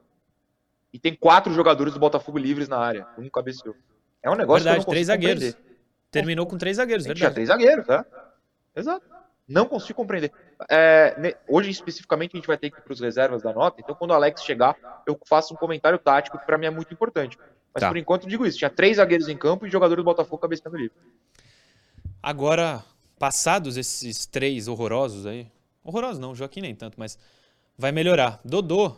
[0.94, 3.06] e tem quatro jogadores do Botafogo livres na área.
[3.18, 3.76] Um cabeceou.
[4.24, 5.44] É um negócio verdade, que eu não três zagueiros.
[5.44, 5.74] Compreender.
[6.10, 7.20] Terminou com três zagueiros, verdade.
[7.20, 8.06] Tinha três zagueiros, tá?
[8.74, 9.04] Exato.
[9.46, 10.32] Não consigo compreender.
[10.70, 13.82] É, hoje, especificamente, a gente vai ter que ir para os reservas da nota.
[13.82, 14.74] Então, quando o Alex chegar,
[15.06, 17.38] eu faço um comentário tático que para mim é muito importante.
[17.74, 17.88] Mas tá.
[17.88, 20.78] por enquanto eu digo isso: tinha três zagueiros em campo e jogadores do Botafogo cabeceando
[20.78, 20.96] livre.
[22.22, 22.82] Agora,
[23.18, 25.46] passados esses três horrorosos aí,
[25.82, 27.18] horrorosos não, Joaquim nem tanto, mas
[27.76, 28.40] vai melhorar.
[28.42, 28.96] Dodô.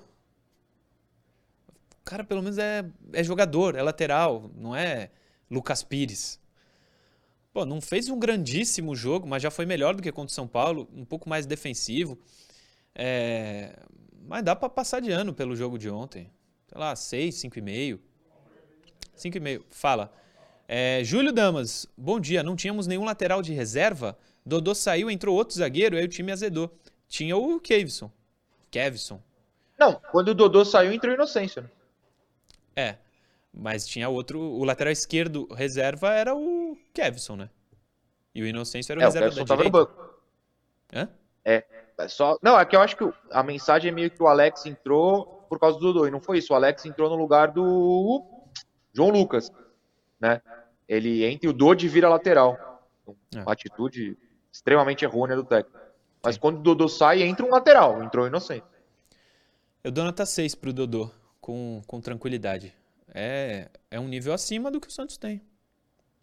[2.06, 5.10] Cara, pelo menos, é, é jogador, é lateral, não é
[5.50, 6.40] Lucas Pires.
[7.52, 10.46] Pô, não fez um grandíssimo jogo, mas já foi melhor do que contra o São
[10.46, 12.16] Paulo, um pouco mais defensivo.
[12.94, 13.76] É...
[14.24, 16.30] Mas dá para passar de ano pelo jogo de ontem.
[16.68, 17.98] Sei lá, 6, 5,5.
[19.16, 19.64] 5,5.
[19.72, 20.12] Fala.
[20.68, 22.40] É, Júlio Damas, bom dia.
[22.40, 24.16] Não tínhamos nenhum lateral de reserva?
[24.44, 26.72] Dodô saiu, entrou outro zagueiro, aí o time azedou.
[27.08, 28.12] Tinha o Kevson.
[28.70, 29.20] Kevson.
[29.76, 31.68] Não, quando o Dodô saiu, entrou o Inocêncio.
[32.76, 32.96] É.
[33.52, 34.38] Mas tinha outro.
[34.38, 37.50] O lateral esquerdo reserva era o Kevson, né?
[38.34, 39.78] E o Inocêncio era o é, reserva o Kevson da direita.
[39.78, 40.14] no banco.
[40.92, 41.08] Hã?
[41.44, 41.64] É.
[41.98, 42.08] é.
[42.08, 42.38] Só...
[42.42, 45.58] Não, é que eu acho que a mensagem é meio que o Alex entrou por
[45.58, 46.06] causa do Dodô.
[46.06, 46.52] E não foi isso.
[46.52, 48.22] O Alex entrou no lugar do
[48.92, 49.50] João Lucas.
[50.20, 50.42] Né?
[50.86, 52.84] Ele entra e o Dodi vira lateral.
[53.34, 53.40] É.
[53.40, 54.18] Uma atitude
[54.52, 55.78] extremamente errônea do técnico.
[56.22, 56.40] Mas Sim.
[56.40, 58.02] quando o Dodô sai, entra um lateral.
[58.02, 58.64] Entrou o Inocêncio.
[59.82, 61.10] Eu dou nota 6 pro Dodô,
[61.40, 62.74] com, com tranquilidade
[63.18, 65.40] é, é um nível acima do que o Santos tem.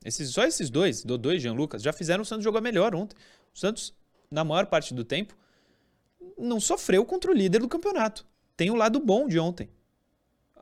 [0.05, 3.15] Esses, só esses dois, Dodô e Jean Lucas, já fizeram o Santos jogar melhor ontem.
[3.53, 3.93] O Santos,
[4.29, 5.35] na maior parte do tempo,
[6.37, 8.25] não sofreu contra o líder do campeonato.
[8.55, 9.69] Tem o lado bom de ontem.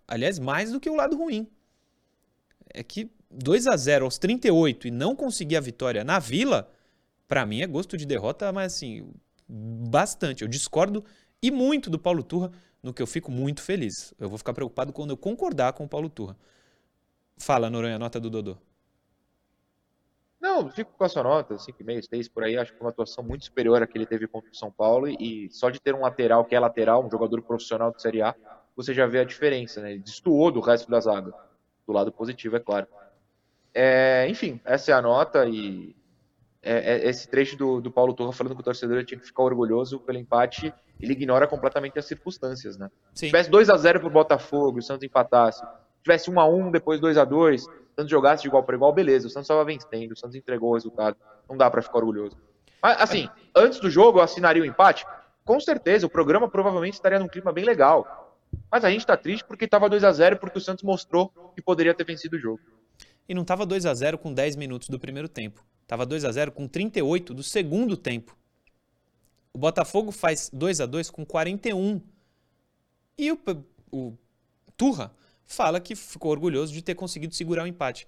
[0.07, 1.47] Aliás, mais do que o lado ruim.
[2.73, 6.71] É que 2 a 0 aos 38 e não conseguir a vitória na Vila,
[7.27, 9.11] para mim é gosto de derrota, mas assim,
[9.47, 10.43] bastante.
[10.43, 11.03] Eu discordo
[11.41, 14.13] e muito do Paulo Turra no que eu fico muito feliz.
[14.19, 16.35] Eu vou ficar preocupado quando eu concordar com o Paulo Turra.
[17.37, 18.57] Fala, Noronha, nota do Dodô.
[20.39, 22.57] Não, fico com a sua nota, 5,5, 6 por aí.
[22.57, 25.07] Acho que uma atuação muito superior à que ele teve contra o São Paulo.
[25.07, 28.35] E só de ter um lateral que é lateral, um jogador profissional de Série A,
[28.75, 29.91] você já vê a diferença, né?
[29.91, 31.31] Ele destoou do resto da zaga.
[31.85, 32.87] Do lado positivo, é claro.
[33.73, 35.95] É, enfim, essa é a nota e
[36.61, 39.43] é, é, esse trecho do, do Paulo Torra falando que o torcedor tinha que ficar
[39.43, 42.89] orgulhoso pelo empate, ele ignora completamente as circunstâncias, né?
[43.13, 45.63] Se tivesse 2 a 0 pro Botafogo, o Santos empatasse,
[46.03, 48.93] tivesse 1 a 1 depois 2 a 2 o Santos jogasse de igual para igual,
[48.93, 51.17] beleza, o Santos estava vencendo, o Santos entregou o resultado,
[51.49, 52.37] não dá para ficar orgulhoso.
[52.81, 55.05] Mas, assim, antes do jogo eu assinaria o empate?
[55.43, 58.39] Com certeza, o programa provavelmente estaria num clima bem legal.
[58.71, 61.61] Mas a gente tá triste porque tava 2 a 0 porque o Santos mostrou que
[61.61, 62.59] poderia ter vencido o jogo.
[63.27, 65.63] E não tava 2 a 0 com 10 minutos do primeiro tempo.
[65.87, 68.35] Tava 2 a 0 com 38 do segundo tempo.
[69.53, 72.01] O Botafogo faz 2 a 2 com 41.
[73.17, 73.39] E o,
[73.91, 74.17] o
[74.77, 78.07] Turra fala que ficou orgulhoso de ter conseguido segurar o empate.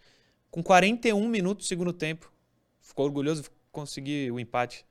[0.49, 2.31] Com 41 minutos do segundo tempo.
[2.79, 4.85] Ficou orgulhoso de conseguir o empate.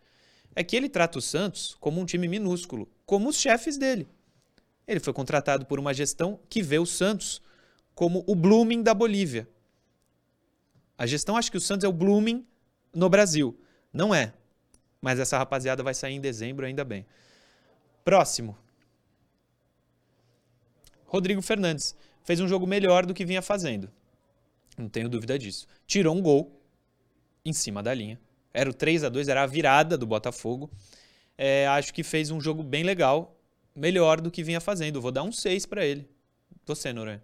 [0.55, 4.07] É que ele trata o Santos como um time minúsculo, como os chefes dele.
[4.86, 7.40] Ele foi contratado por uma gestão que vê o Santos
[7.94, 9.48] como o Blooming da Bolívia.
[10.98, 12.46] A gestão acha que o Santos é o Blooming
[12.94, 13.59] no Brasil.
[13.92, 14.34] Não é.
[15.03, 17.05] Mas essa rapaziada vai sair em dezembro, ainda bem.
[18.05, 18.57] Próximo.
[21.05, 21.94] Rodrigo Fernandes.
[22.24, 23.90] Fez um jogo melhor do que vinha fazendo.
[24.78, 25.66] Não tenho dúvida disso.
[25.86, 26.62] Tirou um gol
[27.44, 28.18] em cima da linha.
[28.55, 30.70] Era o 3 a 2 era a virada do Botafogo.
[31.36, 33.36] É, acho que fez um jogo bem legal,
[33.74, 35.00] melhor do que vinha fazendo.
[35.00, 36.09] Vou dar um 6 para ele.
[36.64, 37.22] Você, Noronha.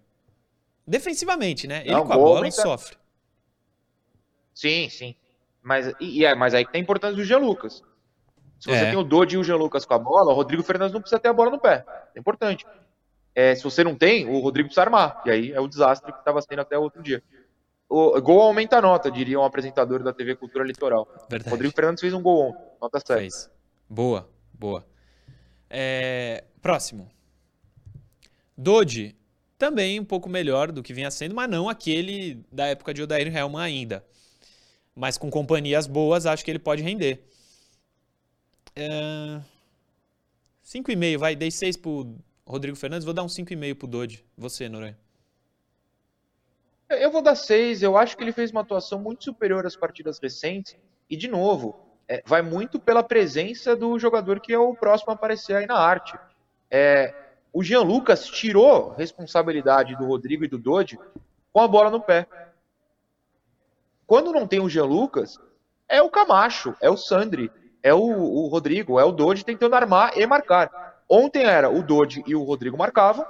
[0.85, 1.81] Defensivamente, né?
[1.81, 2.61] Ele Não, com a bola aumentar.
[2.61, 2.97] sofre.
[4.53, 5.15] Sim, sim.
[5.61, 7.83] Mas, e, é, mas aí que tem a importância do Jean Lucas.
[8.59, 8.89] Se você É.
[8.89, 11.19] tem o Dodi e o Jean Lucas com a bola, o Rodrigo Fernandes não precisa
[11.19, 11.85] ter a bola no pé.
[12.15, 12.65] É importante.
[13.33, 15.21] É, se você não tem, o Rodrigo precisa armar.
[15.25, 17.23] E aí é o desastre que estava sendo até o outro dia.
[17.87, 21.07] O gol aumenta a nota, diria um apresentador da TV Cultura Litoral.
[21.29, 21.49] Verdade.
[21.49, 22.63] Rodrigo Fernandes fez um gol ontem.
[22.81, 23.19] Nota 7.
[23.19, 23.49] Fez.
[23.89, 24.85] Boa, boa.
[25.69, 27.09] É, próximo.
[28.57, 29.15] Dodi,
[29.57, 33.35] também um pouco melhor do que vinha sendo, mas não aquele da época de Odair
[33.35, 34.03] Helman ainda.
[34.99, 37.23] Mas com companhias boas, acho que ele pode render.
[38.75, 39.39] É...
[40.61, 41.37] 5,5, vai.
[41.37, 44.25] Dei 6 pro Rodrigo Fernandes, vou dar um 5,5 pro Dodi.
[44.37, 44.97] Você, Noronha.
[46.89, 47.81] Eu vou dar seis.
[47.81, 50.75] Eu acho que ele fez uma atuação muito superior às partidas recentes.
[51.09, 55.13] E, de novo, é, vai muito pela presença do jogador que é o próximo a
[55.13, 56.17] aparecer aí na arte.
[56.69, 57.15] É,
[57.53, 60.99] o Jean Lucas tirou responsabilidade do Rodrigo e do Dodi
[61.53, 62.27] com a bola no pé.
[64.09, 65.39] Quando não tem o Jean Lucas,
[65.87, 67.51] é o Camacho, é o Sandri,
[67.83, 70.97] é o, o Rodrigo, é o Dodi tentando armar e marcar.
[71.07, 73.23] Ontem era o Dodi e o Rodrigo marcavam,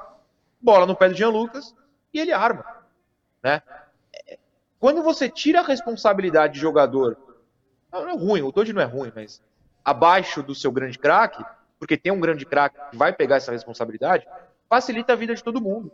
[0.61, 1.75] bola no pé do Jean Lucas
[2.13, 2.79] e ele arma
[3.43, 3.61] né?
[4.79, 7.17] Quando você tira a responsabilidade de jogador,
[7.91, 9.41] não, não é ruim, o Dodge não é ruim, mas
[9.83, 11.43] abaixo do seu grande craque,
[11.77, 14.25] porque tem um grande craque que vai pegar essa responsabilidade,
[14.69, 15.91] facilita a vida de todo mundo.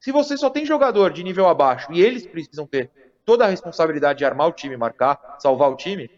[0.00, 2.90] Se você só tem jogador de nível abaixo e eles precisam ter
[3.24, 6.10] toda a responsabilidade de armar o time, marcar, salvar o time,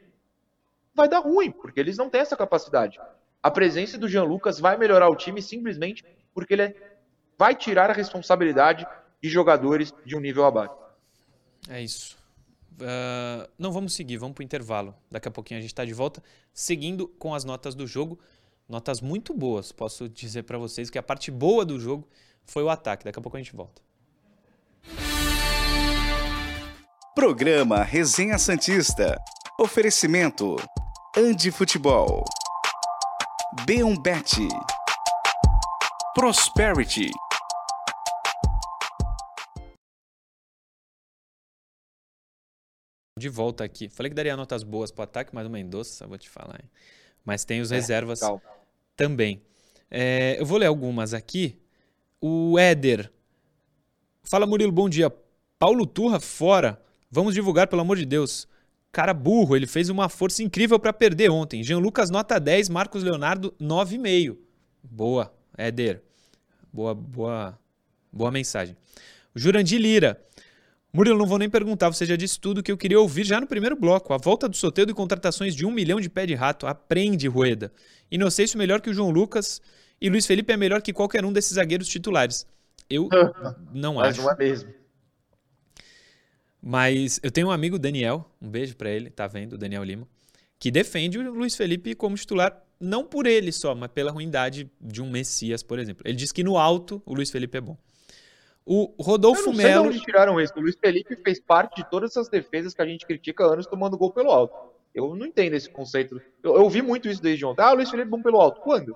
[0.95, 2.99] vai dar ruim, porque eles não têm essa capacidade.
[3.43, 6.05] A presença do Jean Lucas vai melhorar o time simplesmente
[6.35, 6.97] porque ele é-
[7.39, 8.87] vai tirar a responsabilidade
[9.23, 10.75] de jogadores de um nível abaixo.
[11.69, 12.17] É isso.
[12.81, 14.95] Ah, não vamos seguir, vamos para o intervalo.
[15.11, 18.19] Daqui a pouquinho a gente está de volta, seguindo com as notas do jogo.
[18.69, 22.09] Notas muito boas, posso dizer para vocês que a parte boa do jogo
[22.45, 23.05] foi o ataque.
[23.05, 23.81] Daqui a pouco a gente volta.
[27.17, 29.17] Programa Resenha Santista.
[29.59, 30.55] Oferecimento.
[31.17, 32.23] Andi Futebol.
[33.67, 34.47] B1Bet.
[36.15, 37.11] Prosperity.
[43.19, 43.89] De volta aqui.
[43.89, 46.61] Falei que daria notas boas para o ataque, mas o Mendonça, vou te falar.
[46.63, 46.71] hein?
[47.25, 48.43] Mas tem os É, reservas calma.
[48.95, 49.43] também.
[49.91, 51.59] É, eu vou ler algumas aqui.
[52.21, 53.11] O Éder.
[54.23, 55.11] Fala, Murilo, bom dia.
[55.59, 56.83] Paulo Turra, fora.
[57.17, 58.47] Vamos divulgar, pelo amor de Deus.
[58.93, 61.63] Cara burro, ele fez uma força incrível para perder ontem.
[61.63, 62.69] Jean Lucas, nota 10.
[62.69, 64.37] Marcos Leonardo, 9,5.
[64.83, 66.03] Boa, Éder.
[66.71, 67.59] Boa, boa,
[68.13, 68.77] boa mensagem.
[69.35, 70.21] Jurandir Lira.
[70.93, 73.47] Murilo, não vou nem perguntar, você já disse tudo que eu queria ouvir já no
[73.47, 74.13] primeiro bloco.
[74.13, 76.67] A volta do sorteio de contratações de um milhão de pé de rato.
[76.67, 77.73] Aprende, Rueda.
[78.11, 79.63] Inocêncio melhor que o João Lucas
[79.99, 82.47] e Luiz Felipe é melhor que qualquer um desses zagueiros titulares.
[82.91, 83.09] Eu
[83.73, 84.23] não Mas acho.
[84.23, 84.86] não é mesmo.
[86.69, 90.09] Mas eu tenho um amigo, Daniel, um beijo pra ele, tá vendo, Daniel Lima,
[90.59, 95.01] que defende o Luiz Felipe como titular, não por ele só, mas pela ruindade de
[95.01, 96.03] um Messias, por exemplo.
[96.05, 97.79] Ele diz que no alto o Luiz Felipe é bom.
[98.65, 99.87] O Eu Rodolfo não sei de Melo.
[99.87, 100.55] onde tiraram isso.
[100.57, 103.69] O Luiz Felipe fez parte de todas essas defesas que a gente critica há anos
[103.69, 104.57] tomando gol pelo alto.
[104.93, 106.21] Eu não entendo esse conceito.
[106.43, 107.63] Eu, eu ouvi muito isso desde ontem.
[107.63, 108.61] Ah, o Luiz Felipe é bom pelo alto.
[108.61, 108.93] Quando?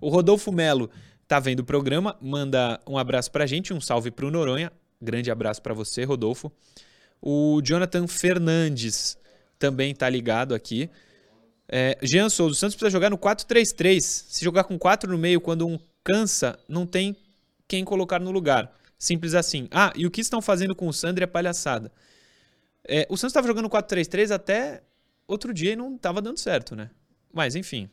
[0.00, 0.90] O Rodolfo Melo
[1.28, 4.72] tá vendo o programa, manda um abraço pra gente, um salve pro Noronha.
[5.00, 6.50] Grande abraço pra você, Rodolfo.
[7.20, 9.18] O Jonathan Fernandes
[9.58, 10.90] também tá ligado aqui.
[11.68, 14.00] É, Jean Souza, o Santos precisa jogar no 4-3-3.
[14.00, 17.16] Se jogar com 4 no meio, quando um cansa, não tem
[17.66, 18.72] quem colocar no lugar.
[18.98, 19.68] Simples assim.
[19.70, 21.90] Ah, e o que estão fazendo com o Sandro é palhaçada.
[22.86, 24.82] É, o Santos estava jogando 4-3-3 até
[25.26, 26.90] outro dia e não estava dando certo, né?
[27.32, 27.88] Mas, enfim.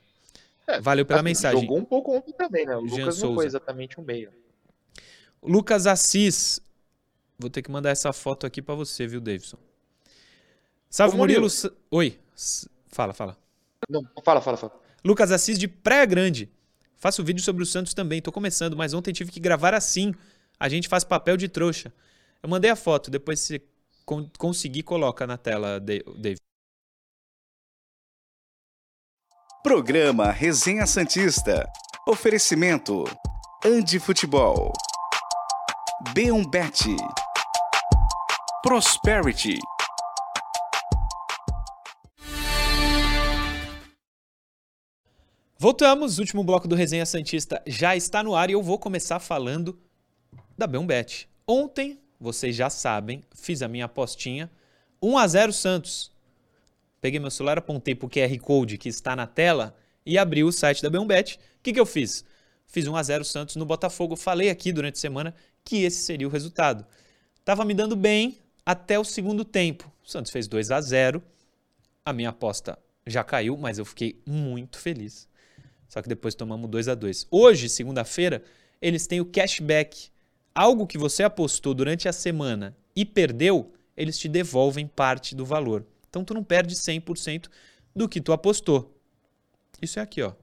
[0.68, 1.62] É, Valeu pela Assim, mensagem.
[1.62, 2.76] Jogou um pouco ontem também, né?
[2.76, 3.36] O Jean Lucas não Souza.
[3.36, 4.32] foi exatamente um meio.
[5.42, 6.62] Lucas Assis.
[7.42, 9.58] Vou ter que mandar essa foto aqui pra você, viu, Davidson?
[10.90, 11.48] Salve, Ô, Murilo.
[11.48, 11.76] Murilo.
[11.92, 12.20] Oi.
[12.88, 13.38] Fala, fala.
[13.90, 14.80] Não, fala, fala, fala.
[15.04, 16.50] Lucas Assis de Praia Grande.
[16.98, 18.22] Faço vídeo sobre o Santos também.
[18.22, 20.14] Tô começando, mas ontem tive que gravar assim.
[20.60, 21.92] A gente faz papel de trouxa.
[22.44, 23.62] Eu mandei a foto, depois se
[24.06, 26.38] con- conseguir, coloca na tela, Da- David.
[29.64, 31.68] Programa Resenha Santista.
[32.08, 33.04] Oferecimento.
[33.66, 34.72] Andi Futebol.
[36.16, 36.96] B1Bet.
[38.64, 39.58] Prosperity.
[45.58, 49.20] Voltamos, o último bloco do Resenha Santista já está no ar e eu vou começar
[49.20, 49.80] falando
[50.56, 51.28] da Beombet.
[51.48, 54.48] Ontem, vocês já sabem, fiz a minha apostinha,
[55.02, 56.12] 1 a 0 Santos.
[57.02, 60.84] Peguei meu celular, apontei pro QR Code que está na tela e abri o site
[60.84, 61.38] da Beombet.
[61.38, 62.24] O que, que eu fiz?
[62.68, 64.16] Fiz 1 a 0 Santos no Botafogo.
[64.16, 65.34] Falei aqui durante a semana
[65.66, 66.86] que esse seria o resultado.
[67.44, 69.92] Tava me dando bem até o segundo tempo.
[70.04, 71.22] O Santos fez 2 a 0.
[72.06, 75.28] A minha aposta já caiu, mas eu fiquei muito feliz.
[75.88, 77.28] Só que depois tomamos 2 a 2.
[77.30, 78.44] Hoje, segunda-feira,
[78.82, 80.10] eles têm o cashback.
[80.54, 85.86] Algo que você apostou durante a semana e perdeu, eles te devolvem parte do valor.
[86.10, 87.50] Então tu não perde 100%
[87.96, 88.98] do que tu apostou.
[89.82, 90.34] Isso é aqui, ó.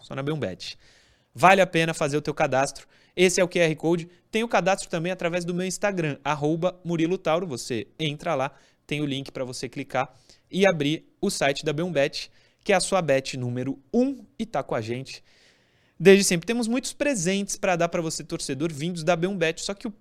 [0.00, 0.78] Só na Beombet.
[1.34, 2.86] Vale a pena fazer o teu cadastro.
[3.18, 4.08] Esse é o QR Code.
[4.30, 7.48] Tem o cadastro também através do meu Instagram, arroba Murilo Tauro.
[7.48, 8.52] Você entra lá,
[8.86, 10.14] tem o link para você clicar
[10.48, 12.30] e abrir o site da Beombet,
[12.62, 15.24] que é a sua bet número 1 e tá com a gente
[15.98, 16.46] desde sempre.
[16.46, 19.94] Temos muitos presentes para dar para você, torcedor, vindos da Beombet, só que o,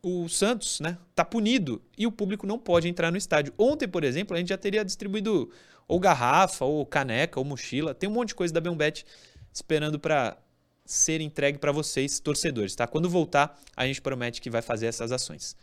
[0.00, 3.52] o Santos né, tá punido e o público não pode entrar no estádio.
[3.58, 5.50] Ontem, por exemplo, a gente já teria distribuído
[5.88, 7.94] ou garrafa, ou caneca, ou mochila.
[7.94, 9.04] Tem um monte de coisa da Beombet
[9.52, 10.36] esperando para
[10.84, 12.86] ser entregue para vocês, torcedores, tá?
[12.86, 15.56] Quando voltar, a gente promete que vai fazer essas ações.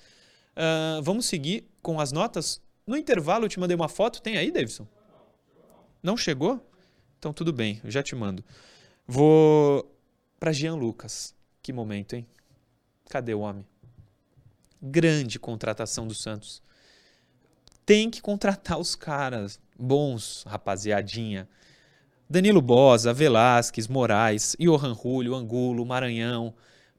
[0.52, 2.62] Uh, vamos seguir com as notas.
[2.86, 4.22] No intervalo, eu te mandei uma foto.
[4.22, 4.88] Tem aí, Davidson?
[6.02, 6.66] Não chegou?
[7.20, 8.44] Então tudo bem, eu já te mando.
[9.08, 9.96] Vou
[10.40, 11.36] para Jean Lucas.
[11.62, 12.26] Que momento, hein?
[13.08, 13.64] Cadê o homem?
[14.82, 16.64] Grande contratação do Santos.
[17.86, 21.48] Tem que contratar os caras bons, rapaziadinha.
[22.32, 26.54] Danilo Bosa, Velasquez, Moraes, Johan Julio, Angulo, Maranhão,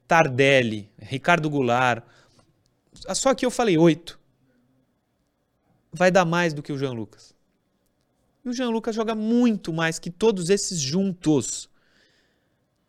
[0.07, 2.05] Tardelli, Ricardo Goulart.
[3.14, 4.20] Só que eu falei oito.
[5.91, 7.35] Vai dar mais do que o Jean Lucas.
[8.45, 11.66] E o Jean Lucas joga muito mais que todos esses juntos.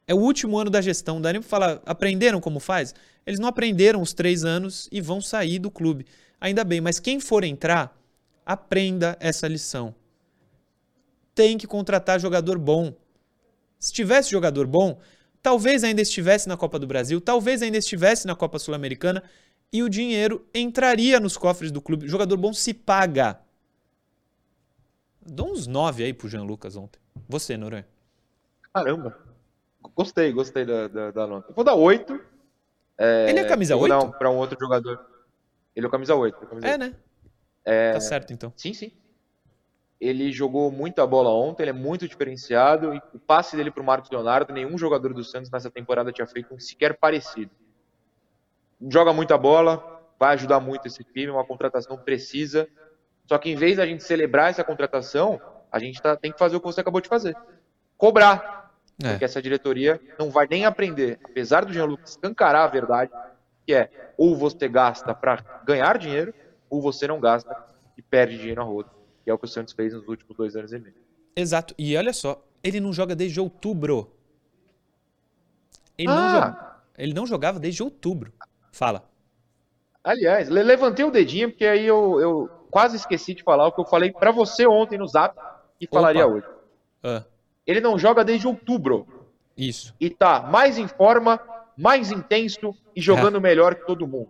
[0.05, 1.21] É o último ano da gestão.
[1.21, 2.93] Dá nem pra falar, aprenderam como faz?
[3.25, 6.05] Eles não aprenderam os três anos e vão sair do clube.
[6.41, 7.97] Ainda bem, mas quem for entrar,
[8.45, 9.95] aprenda essa lição.
[11.35, 12.93] Tem que contratar jogador bom.
[13.79, 14.99] Se tivesse jogador bom,
[15.41, 19.23] talvez ainda estivesse na Copa do Brasil, talvez ainda estivesse na Copa Sul-Americana
[19.71, 22.07] e o dinheiro entraria nos cofres do clube.
[22.07, 23.39] jogador bom se paga.
[25.25, 26.99] Dou uns nove aí pro Jean Lucas ontem.
[27.27, 27.87] Você, Noronha.
[28.73, 29.17] Caramba.
[29.95, 31.51] Gostei, gostei da, da, da nota.
[31.53, 32.19] Vou dar 8.
[32.97, 33.91] É, Ele é camisa 8?
[33.91, 34.99] Não, para um outro jogador.
[35.75, 36.35] Ele é camisa 8.
[36.35, 36.79] É, camisa é 8.
[36.79, 36.95] né?
[37.65, 37.93] É...
[37.93, 38.53] Tá certo, então.
[38.55, 38.91] Sim, sim.
[39.99, 42.93] Ele jogou muita bola ontem, ele é muito diferenciado.
[42.93, 46.53] E o passe dele pro Marcos Leonardo, nenhum jogador do Santos nessa temporada tinha feito
[46.53, 47.51] um sequer parecido.
[48.89, 52.67] Joga muita bola, vai ajudar muito esse time, uma contratação precisa.
[53.25, 55.39] Só que em vez da gente celebrar essa contratação,
[55.71, 57.37] a gente tá, tem que fazer o que você acabou de fazer.
[57.97, 58.63] Cobrar
[59.01, 59.11] é.
[59.11, 63.11] Porque essa diretoria não vai nem aprender, apesar do Jean Lucas escancarar a verdade,
[63.65, 66.33] que é ou você gasta para ganhar dinheiro,
[66.69, 67.55] ou você não gasta
[67.97, 68.89] e perde dinheiro na roda.
[69.23, 70.95] Que é o que o Santos fez nos últimos dois anos e meio.
[71.35, 71.73] Exato.
[71.77, 74.11] E olha só, ele não joga desde outubro.
[75.97, 76.15] Ele, ah.
[76.15, 76.77] não, joga...
[76.97, 78.33] ele não jogava desde outubro.
[78.71, 79.09] Fala.
[80.03, 83.85] Aliás, levantei o dedinho porque aí eu, eu quase esqueci de falar o que eu
[83.85, 85.37] falei para você ontem no Zap
[85.79, 86.45] e falaria hoje.
[87.01, 87.23] Ah.
[87.65, 89.07] Ele não joga desde outubro.
[89.55, 89.95] Isso.
[89.99, 91.39] E tá mais em forma,
[91.77, 93.39] mais intenso e jogando é.
[93.39, 94.29] melhor que todo mundo.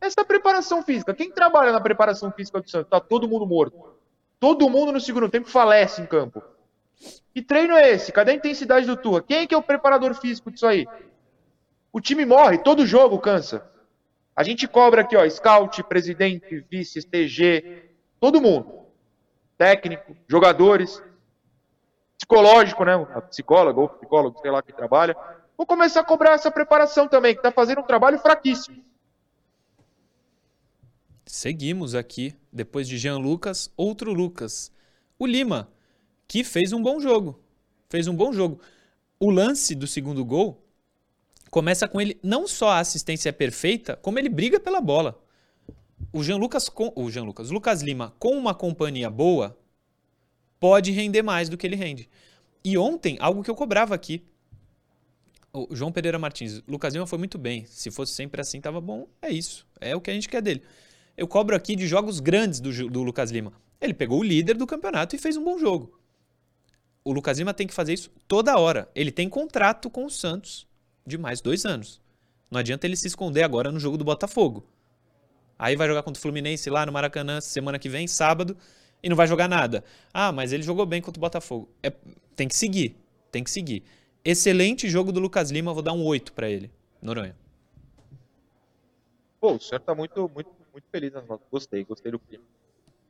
[0.00, 1.14] Essa preparação física.
[1.14, 2.90] Quem trabalha na preparação física do Santos?
[2.90, 3.97] Tá todo mundo morto.
[4.40, 6.42] Todo mundo no segundo tempo falece em campo.
[7.34, 8.12] Que treino é esse?
[8.12, 9.22] Cadê a intensidade do Turra?
[9.22, 10.86] Quem é que é o preparador físico disso aí?
[11.92, 13.68] O time morre, todo jogo cansa.
[14.34, 18.86] A gente cobra aqui, ó, scout, presidente, vice, TG, todo mundo.
[19.56, 21.02] Técnico, jogadores
[22.16, 22.94] psicológico, né?
[23.14, 25.16] A psicóloga ou psicólogo, sei lá, que trabalha.
[25.56, 28.84] Vou começar a cobrar essa preparação também, que está fazendo um trabalho fraquíssimo.
[31.30, 34.72] Seguimos aqui, depois de Jean Lucas, outro Lucas.
[35.18, 35.70] O Lima,
[36.26, 37.38] que fez um bom jogo.
[37.90, 38.62] Fez um bom jogo.
[39.20, 40.66] O lance do segundo gol
[41.50, 45.22] começa com ele, não só a assistência é perfeita, como ele briga pela bola.
[46.14, 49.54] O Jean Lucas, com, o Jean Lucas, Lucas Lima, com uma companhia boa,
[50.58, 52.08] pode render mais do que ele rende.
[52.64, 54.24] E ontem, algo que eu cobrava aqui.
[55.52, 57.66] O João Pereira Martins, Lucas Lima foi muito bem.
[57.66, 59.06] Se fosse sempre assim, tava bom.
[59.20, 59.66] É isso.
[59.78, 60.62] É o que a gente quer dele.
[61.18, 63.52] Eu cobro aqui de jogos grandes do, do Lucas Lima.
[63.80, 65.98] Ele pegou o líder do campeonato e fez um bom jogo.
[67.02, 68.88] O Lucas Lima tem que fazer isso toda hora.
[68.94, 70.64] Ele tem contrato com o Santos
[71.04, 72.00] de mais dois anos.
[72.48, 74.64] Não adianta ele se esconder agora no jogo do Botafogo.
[75.58, 78.56] Aí vai jogar contra o Fluminense lá no Maracanã semana que vem, sábado
[79.02, 79.82] e não vai jogar nada.
[80.14, 81.68] Ah, mas ele jogou bem contra o Botafogo.
[81.82, 81.92] É,
[82.36, 82.96] tem que seguir,
[83.32, 83.82] tem que seguir.
[84.24, 86.70] Excelente jogo do Lucas Lima, vou dar um 8 para ele.
[87.02, 87.36] Noronha.
[89.40, 91.46] Pô, o senhor tá muito, muito, muito feliz nas notas.
[91.50, 92.44] Gostei, gostei do clima.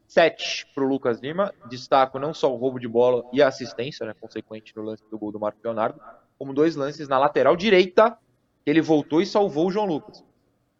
[0.09, 1.55] 7 para o Lucas Lima.
[1.69, 5.19] Destaco não só o roubo de bola e a assistência, né, consequente no lance do
[5.19, 6.01] gol do Marco Leonardo,
[6.39, 8.19] como dois lances na lateral direita,
[8.65, 10.25] que ele voltou e salvou o João Lucas.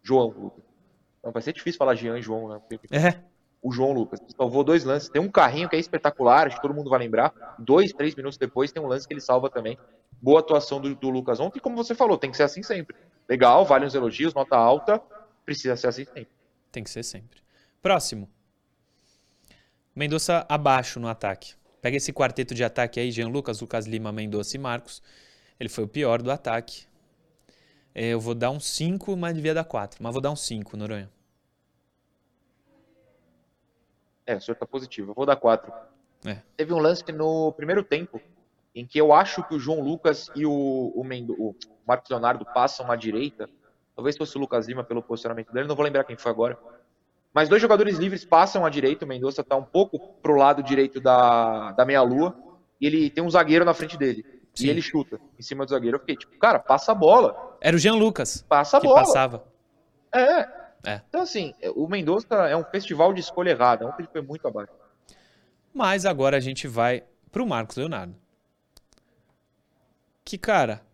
[0.01, 0.63] João Lucas.
[1.23, 2.61] Não, vai ser difícil falar Jean e João, né?
[2.91, 3.21] É.
[3.61, 4.19] O João Lucas.
[4.35, 5.09] Salvou dois lances.
[5.09, 7.55] Tem um carrinho que é espetacular, acho que todo mundo vai lembrar.
[7.59, 9.77] Dois, três minutos depois tem um lance que ele salva também.
[10.21, 12.95] Boa atuação do, do Lucas ontem, e como você falou, tem que ser assim sempre.
[13.27, 15.01] Legal, vale os elogios, nota alta,
[15.45, 16.38] precisa ser assim sempre.
[16.71, 17.41] Tem que ser sempre.
[17.81, 18.29] Próximo.
[19.95, 21.55] Mendonça abaixo no ataque.
[21.81, 25.01] Pega esse quarteto de ataque aí, Jean Lucas, Lucas Lima, Mendonça e Marcos.
[25.59, 26.85] Ele foi o pior do ataque.
[27.93, 30.01] É, eu vou dar um 5, mas devia dar 4.
[30.01, 31.09] Mas vou dar um 5, Noronha.
[34.25, 35.11] É, o senhor tá positivo.
[35.11, 35.71] Eu vou dar 4.
[36.25, 36.37] É.
[36.55, 38.21] Teve um lance no primeiro tempo
[38.75, 41.55] em que eu acho que o João Lucas e o, o, Mendo, o
[41.87, 43.49] Marcos Leonardo passam à direita.
[43.99, 46.57] Talvez fosse o Lucas Lima pelo posicionamento dele, não vou lembrar quem foi agora.
[47.33, 49.03] Mas dois jogadores livres passam à direita.
[49.03, 52.33] O Mendonça está um pouco pro lado direito da, da meia-lua.
[52.79, 54.25] E ele tem um zagueiro na frente dele.
[54.55, 54.67] Sim.
[54.67, 55.97] E ele chuta em cima do zagueiro.
[55.97, 57.57] Eu fiquei tipo, cara, passa a bola.
[57.59, 58.41] Era o Jean Lucas.
[58.47, 59.01] Passa a que bola.
[59.01, 59.43] passava.
[60.13, 60.47] É.
[60.85, 61.01] é.
[61.09, 63.85] Então, assim, o Mendonça é um festival de escolha errada.
[63.85, 64.71] Ontem ele foi muito abaixo.
[65.73, 68.15] Mas agora a gente vai pro Marcos Leonardo.
[70.23, 70.87] Que, cara,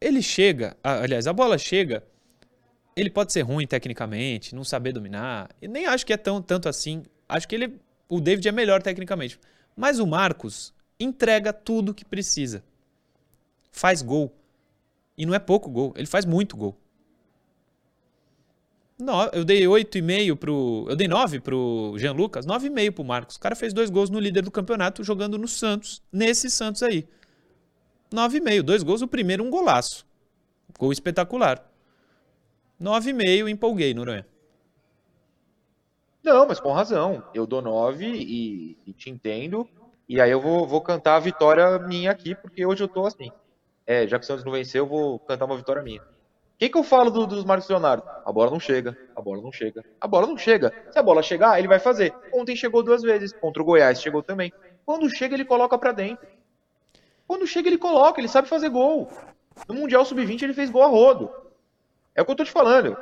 [0.00, 0.76] ele chega.
[0.82, 2.04] Aliás, a bola chega.
[2.96, 5.50] Ele pode ser ruim tecnicamente, não saber dominar.
[5.62, 7.04] E nem acho que é tão, tanto assim.
[7.28, 9.38] Acho que ele, o David é melhor tecnicamente.
[9.76, 12.62] Mas o Marcos entrega tudo que precisa.
[13.70, 14.34] Faz gol.
[15.16, 16.76] E não é pouco gol, ele faz muito gol.
[18.98, 20.86] No, eu dei 8,5 pro.
[20.88, 23.36] Eu dei 9 pro Jean Lucas, 9,5 pro Marcos.
[23.36, 27.06] O cara fez dois gols no líder do campeonato jogando no Santos, nesse Santos aí.
[28.12, 30.06] 9,5, dois gols, o primeiro um golaço.
[30.78, 31.64] Gol espetacular.
[32.80, 34.26] 9,5 empolguei, Noronha.
[36.22, 37.22] Não, mas com razão.
[37.34, 39.68] Eu dou 9 e, e, te entendo.
[40.08, 43.30] E aí eu vou, vou cantar a vitória minha aqui, porque hoje eu tô assim.
[43.86, 46.00] É, já que o Santos não venceu, eu vou cantar uma vitória minha.
[46.00, 48.02] O que, que eu falo do, dos Marcos Leonardo?
[48.24, 50.72] A bola não chega, a bola não chega, a bola não chega.
[50.90, 52.12] Se a bola chegar, ele vai fazer.
[52.34, 54.52] Ontem chegou duas vezes, contra o Goiás chegou também.
[54.84, 56.26] Quando chega, ele coloca para dentro.
[57.28, 59.10] Quando chega, ele coloca, ele sabe fazer gol.
[59.68, 61.30] No Mundial Sub-20 ele fez gol a rodo.
[62.14, 62.96] É o que eu tô te falando.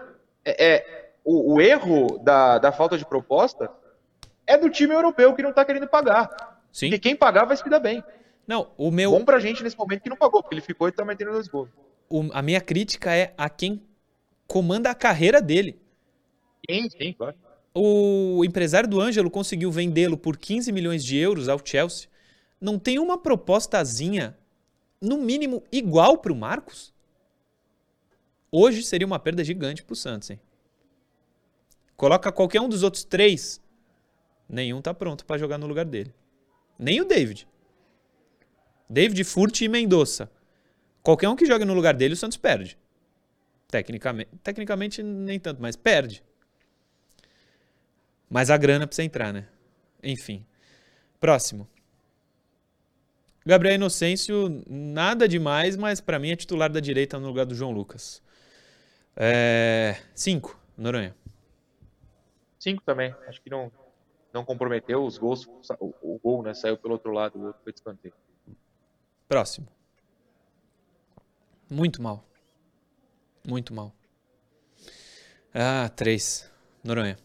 [0.45, 3.71] É, é o, o, erro da, da falta de proposta
[4.45, 6.61] é do time europeu que não tá querendo pagar.
[6.73, 6.87] Sim.
[6.87, 8.03] Porque quem pagar vai se dar bem.
[8.49, 9.13] Não, o meu.
[9.13, 11.47] Bom pra gente nesse momento que não pagou, porque ele ficou e tá metendo dois
[11.47, 11.69] gols.
[12.09, 13.81] O, a minha crítica é a quem
[14.49, 15.81] comanda a carreira dele.
[16.69, 17.37] Sim, sim, claro.
[17.73, 22.09] O empresário do Ângelo conseguiu vendê-lo por 15 milhões de euros ao Chelsea.
[22.61, 24.37] Não tem uma propostazinha,
[25.01, 26.95] no mínimo, igual pro Marcos?
[28.51, 30.41] Hoje seria uma perda gigante pro Santos, hein?
[31.97, 33.61] Coloca qualquer um dos outros três,
[34.49, 36.15] nenhum tá pronto para jogar no lugar dele.
[36.79, 37.49] Nem o David.
[38.89, 40.31] David Furt e Mendonça.
[41.03, 42.79] Qualquer um que jogue no lugar dele, o Santos perde.
[43.69, 46.23] Tecnicamente, tecnicamente nem tanto, mas perde.
[48.29, 49.49] Mas a grana precisa entrar, né?
[50.03, 50.45] Enfim.
[51.19, 51.69] Próximo.
[53.47, 57.71] Gabriel Inocêncio, nada demais, mas para mim é titular da direita no lugar do João
[57.71, 58.21] Lucas.
[59.15, 59.97] É...
[60.17, 61.15] Cinco, Noronha.
[62.59, 63.15] Cinco também.
[63.29, 63.71] Acho que não,
[64.35, 65.47] não comprometeu os gols.
[65.79, 68.13] O, o gol né, saiu pelo outro lado, o outro foi de
[69.29, 69.69] Próximo.
[71.71, 72.25] Muito mal.
[73.47, 73.93] Muito mal.
[75.55, 76.51] Ah, três.
[76.83, 77.17] Noronha.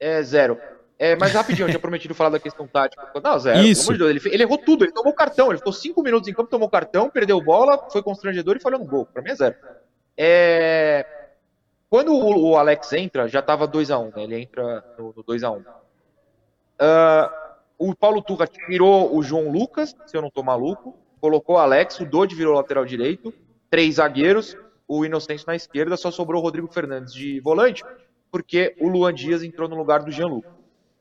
[0.00, 0.60] É zero.
[1.00, 3.10] É, mas rapidinho, eu tinha prometido falar da questão tática.
[3.24, 3.60] Não, zero.
[3.60, 3.90] Isso.
[3.90, 6.50] De Deus, ele, ele, errou tudo, ele tomou cartão, ele ficou cinco minutos em campo,
[6.50, 9.06] tomou cartão, perdeu bola, foi constrangedor e falhou no gol.
[9.06, 9.54] Pra mim é zero.
[10.14, 11.06] É...
[11.88, 14.24] Quando o, o Alex entra, já tava 2x1, né?
[14.24, 15.60] Ele entra no, no 2x1.
[15.60, 17.30] Uh,
[17.78, 21.98] o Paulo Turra tirou o João Lucas, se eu não tô maluco, colocou o Alex,
[22.00, 23.32] o Dodi virou lateral direito,
[23.70, 24.54] três zagueiros,
[24.86, 27.82] o Inocêncio na esquerda, só sobrou o Rodrigo Fernandes de volante,
[28.30, 30.59] porque o Luan Dias entrou no lugar do Jean Lucas.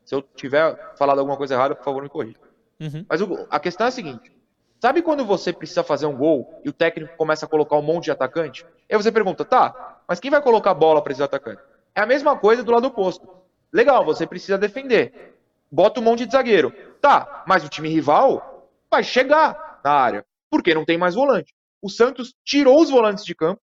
[0.10, 2.40] Se eu tiver falado alguma coisa errada, por favor, me corrija.
[2.80, 3.06] Uhum.
[3.08, 4.34] Mas o, a questão é a seguinte:
[4.82, 8.06] sabe quando você precisa fazer um gol e o técnico começa a colocar um monte
[8.06, 8.66] de atacante?
[8.92, 11.64] Aí você pergunta, tá, mas quem vai colocar a bola para esses atacantes?
[11.94, 13.30] É a mesma coisa do lado oposto.
[13.72, 15.38] Legal, você precisa defender.
[15.72, 16.72] Bota um monte de zagueiro.
[17.00, 21.54] Tá, mas o time rival vai chegar na área, porque não tem mais volante.
[21.84, 23.62] O Santos tirou os volantes de campo,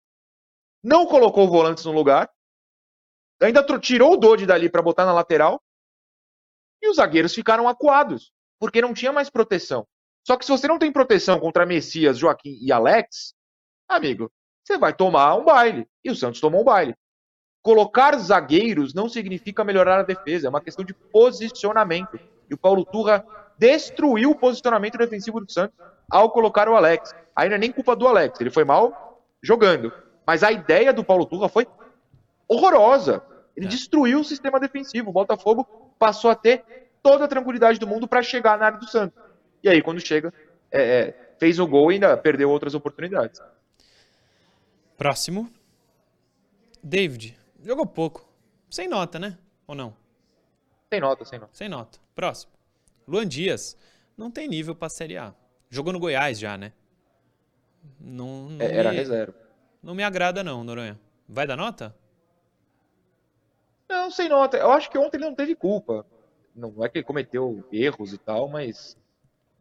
[0.80, 2.30] não colocou volantes no lugar,
[3.42, 5.60] ainda tirou o Dodi dali para botar na lateral
[6.82, 9.86] e os zagueiros ficaram acuados, porque não tinha mais proteção.
[10.26, 13.34] Só que se você não tem proteção contra Messias, Joaquim e Alex,
[13.88, 14.30] amigo,
[14.64, 15.86] você vai tomar um baile.
[16.04, 16.94] E o Santos tomou um baile.
[17.62, 22.18] colocar zagueiros não significa melhorar a defesa, é uma questão de posicionamento.
[22.48, 23.24] E o Paulo Turra
[23.58, 25.76] destruiu o posicionamento defensivo do Santos
[26.10, 27.14] ao colocar o Alex.
[27.34, 29.92] Aí não é nem culpa do Alex, ele foi mal jogando.
[30.26, 31.66] Mas a ideia do Paulo Turra foi
[32.48, 33.22] horrorosa.
[33.56, 33.68] Ele é.
[33.68, 35.10] destruiu o sistema defensivo.
[35.10, 36.64] O Botafogo passou a ter
[37.02, 39.22] toda a tranquilidade do mundo para chegar na área do Santos.
[39.62, 40.32] E aí, quando chega,
[40.70, 43.40] é, é, fez o gol e ainda perdeu outras oportunidades.
[44.96, 45.50] Próximo.
[46.82, 47.38] David.
[47.62, 48.28] Jogou pouco.
[48.70, 49.38] Sem nota, né?
[49.66, 49.94] Ou não?
[50.92, 51.50] Sem nota, sem nota.
[51.54, 51.98] Sem nota.
[52.14, 52.52] Próximo.
[53.06, 53.76] Luan Dias.
[54.16, 55.34] Não tem nível para Série A.
[55.68, 56.72] Jogou no Goiás já, né?
[58.00, 59.34] Não, não é, era me, reserva.
[59.82, 60.98] Não me agrada, não, Noronha.
[61.28, 61.94] Vai dar nota?
[63.88, 64.56] Não, sem nota.
[64.56, 66.04] Eu acho que ontem ele não teve culpa.
[66.54, 68.96] Não é que ele cometeu erros e tal, mas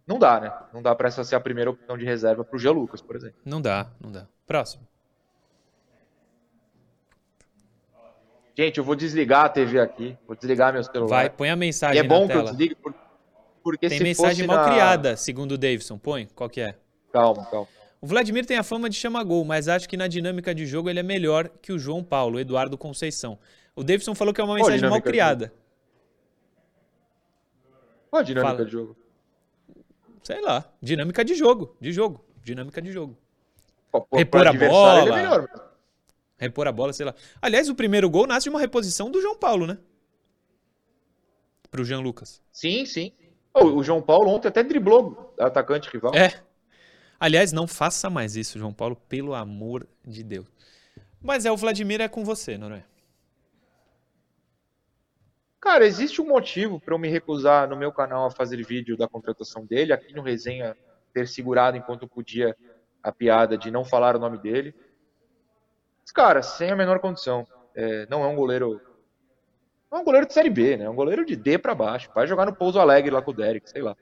[0.07, 0.53] não dá, né?
[0.73, 3.37] Não dá para essa ser a primeira opção de reserva pro Gia Lucas, por exemplo.
[3.43, 4.27] Não dá, não dá.
[4.47, 4.87] Próximo.
[8.57, 10.17] Gente, eu vou desligar a TV aqui.
[10.25, 11.09] Vou desligar meu celular.
[11.09, 12.01] Vai, põe a mensagem.
[12.01, 12.77] E é bom que eu desligue,
[13.61, 14.63] porque tem se mensagem mal na...
[14.63, 15.97] criada, segundo o Davidson.
[15.97, 16.75] Põe, qual que é?
[17.11, 17.67] Calma, calma.
[17.99, 20.89] O Vladimir tem a fama de chamar gol, mas acho que na dinâmica de jogo
[20.89, 23.37] ele é melhor que o João Paulo, Eduardo Conceição.
[23.75, 25.53] O Davidson falou que é uma mensagem mal criada.
[28.09, 28.65] Qual a dinâmica Fala.
[28.65, 28.95] de jogo?
[30.23, 30.65] Sei lá.
[30.81, 31.75] Dinâmica de jogo.
[31.81, 32.23] De jogo.
[32.41, 33.17] Dinâmica de jogo.
[33.91, 35.09] Pô, Repor a bola.
[35.09, 35.71] É melhor.
[36.37, 37.13] Repor a bola, sei lá.
[37.41, 39.77] Aliás, o primeiro gol nasce de uma reposição do João Paulo, né?
[41.69, 42.41] Pro Jean Lucas.
[42.51, 43.11] Sim, sim.
[43.53, 46.13] Oh, o João Paulo ontem até driblou atacante rival.
[46.13, 46.41] É.
[47.19, 50.45] Aliás, não faça mais isso, João Paulo, pelo amor de Deus.
[51.21, 52.83] Mas é o Vladimir é com você, não é?
[55.65, 59.07] Cara, existe um motivo para eu me recusar no meu canal a fazer vídeo da
[59.07, 60.77] contratação dele, aqui no Resenha
[61.11, 62.55] ter segurado enquanto podia
[63.01, 64.75] a piada de não falar o nome dele.
[66.13, 67.47] Cara, sem a menor condição.
[67.73, 68.79] É, não é um goleiro.
[69.91, 70.83] Não é um goleiro de Série B, né?
[70.83, 72.11] É um goleiro de D para baixo.
[72.13, 73.97] Vai jogar no Pouso Alegre lá com o Derek, sei lá.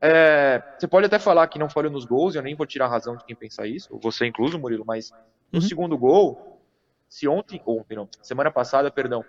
[0.00, 2.88] É, você pode até falar que não falhou nos gols, eu nem vou tirar a
[2.88, 5.12] razão de quem pensa isso, você incluso, Murilo, mas
[5.52, 5.60] no uhum.
[5.60, 6.60] segundo gol,
[7.08, 9.24] se ontem, ontem não, semana passada, perdão,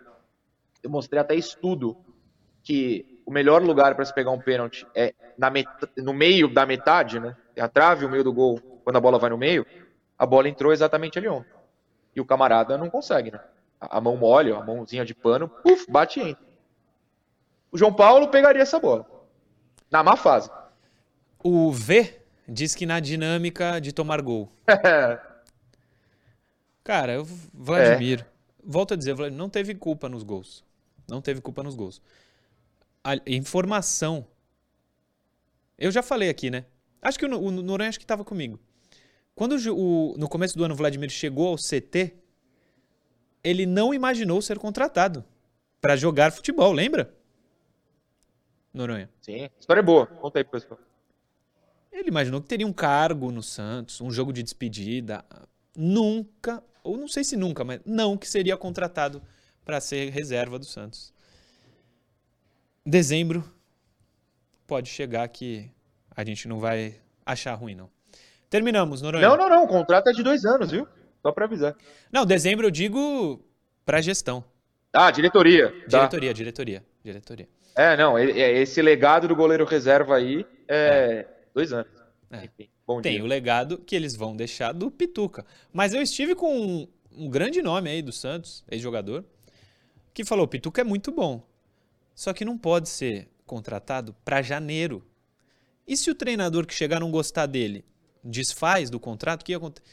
[0.84, 1.97] eu mostrei até estudo
[2.61, 5.67] que o melhor lugar para se pegar um pênalti é na met...
[5.97, 7.36] no meio da metade, né?
[7.55, 9.65] É a trave, o meio do gol, quando a bola vai no meio,
[10.17, 11.51] a bola entrou exatamente ali ontem.
[12.15, 13.39] E o camarada não consegue, né?
[13.79, 16.43] A mão mole, a mãozinha de pano, puf, bate e entra.
[17.71, 19.05] O João Paulo pegaria essa bola.
[19.89, 20.49] Na má fase.
[21.43, 24.51] O V diz que na dinâmica de tomar gol.
[26.84, 28.25] Cara, eu Vladimir, é.
[28.63, 30.63] volto a dizer, não teve culpa nos gols.
[31.07, 32.01] Não teve culpa nos gols.
[33.03, 34.25] A informação.
[35.77, 36.65] Eu já falei aqui, né?
[37.01, 38.59] Acho que o, o Noronha acho que estava comigo.
[39.35, 42.13] Quando o, no começo do ano o Vladimir chegou ao CT,
[43.43, 45.25] ele não imaginou ser contratado
[45.81, 47.13] para jogar futebol, lembra?
[48.73, 49.09] Noronha.
[49.21, 50.05] Sim, história é boa.
[50.07, 50.79] Conta aí pessoal.
[51.91, 55.23] Ele imaginou que teria um cargo no Santos, um jogo de despedida.
[55.75, 59.21] Nunca, ou não sei se nunca, mas não que seria contratado
[59.64, 61.14] para ser reserva do Santos.
[62.86, 63.43] Dezembro
[64.68, 65.70] pode chegar que
[66.16, 66.95] a gente não vai
[67.26, 67.89] achar ruim, não.
[68.49, 69.28] Terminamos, Noronha.
[69.28, 69.64] Não, não, não.
[69.64, 70.88] O contrato é de dois anos, viu?
[71.22, 71.76] Só para avisar.
[72.11, 73.43] Não, dezembro eu digo
[73.86, 74.43] para gestão.
[74.91, 75.70] Ah, diretoria.
[75.88, 76.34] Diretoria, tá.
[76.34, 77.49] diretoria, diretoria.
[77.76, 78.20] É, não.
[78.20, 80.76] Esse legado do goleiro reserva aí é.
[80.78, 81.91] é Dois anos.
[82.32, 82.45] É.
[82.45, 83.24] Enfim, bom Tem dia.
[83.24, 85.45] o legado que eles vão deixar do Pituca.
[85.72, 89.24] Mas eu estive com um, um grande nome aí do Santos, ex-jogador,
[90.14, 91.43] que falou: Pituca é muito bom.
[92.14, 95.05] Só que não pode ser contratado para janeiro.
[95.88, 97.84] E se o treinador que chegar não gostar dele
[98.24, 99.86] desfaz do contrato, o que acontece?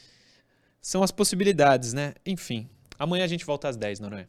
[0.81, 2.15] São as possibilidades, né?
[2.25, 2.69] Enfim.
[2.99, 4.29] Amanhã a gente volta às 10, não é?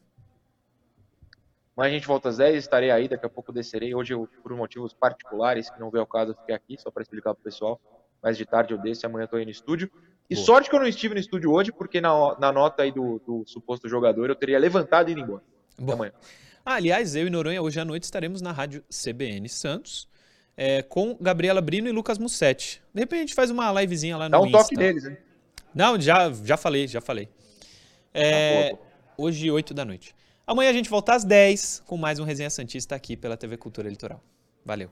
[1.75, 3.93] Mas a gente volta às 10, estarei aí, daqui a pouco descerei.
[3.93, 7.01] Hoje, eu, por motivos particulares, que não veio ao caso, eu fiquei aqui só para
[7.03, 7.79] explicar para o pessoal.
[8.21, 9.89] Mas de tarde eu desço e amanhã estou aí no estúdio.
[10.29, 10.45] E Boa.
[10.45, 13.43] sorte que eu não estive no estúdio hoje, porque na, na nota aí do, do
[13.45, 15.43] suposto jogador eu teria levantado e ido embora.
[15.81, 15.95] Boa.
[15.95, 16.11] Amanhã.
[16.65, 20.07] Ah, aliás, eu e Noronha hoje à noite estaremos na rádio CBN Santos.
[20.55, 22.81] É, com Gabriela Brino e Lucas Mussetti.
[22.93, 24.57] De repente a gente faz uma livezinha lá no Dá um Insta.
[24.59, 25.17] toque neles, hein?
[25.73, 27.29] Não, já, já falei, já falei.
[28.13, 28.77] É, ah.
[29.17, 30.13] Hoje, 8 da noite.
[30.45, 33.89] Amanhã a gente volta às 10 com mais um Resenha Santista aqui pela TV Cultura
[33.89, 34.21] Litoral.
[34.65, 34.91] Valeu.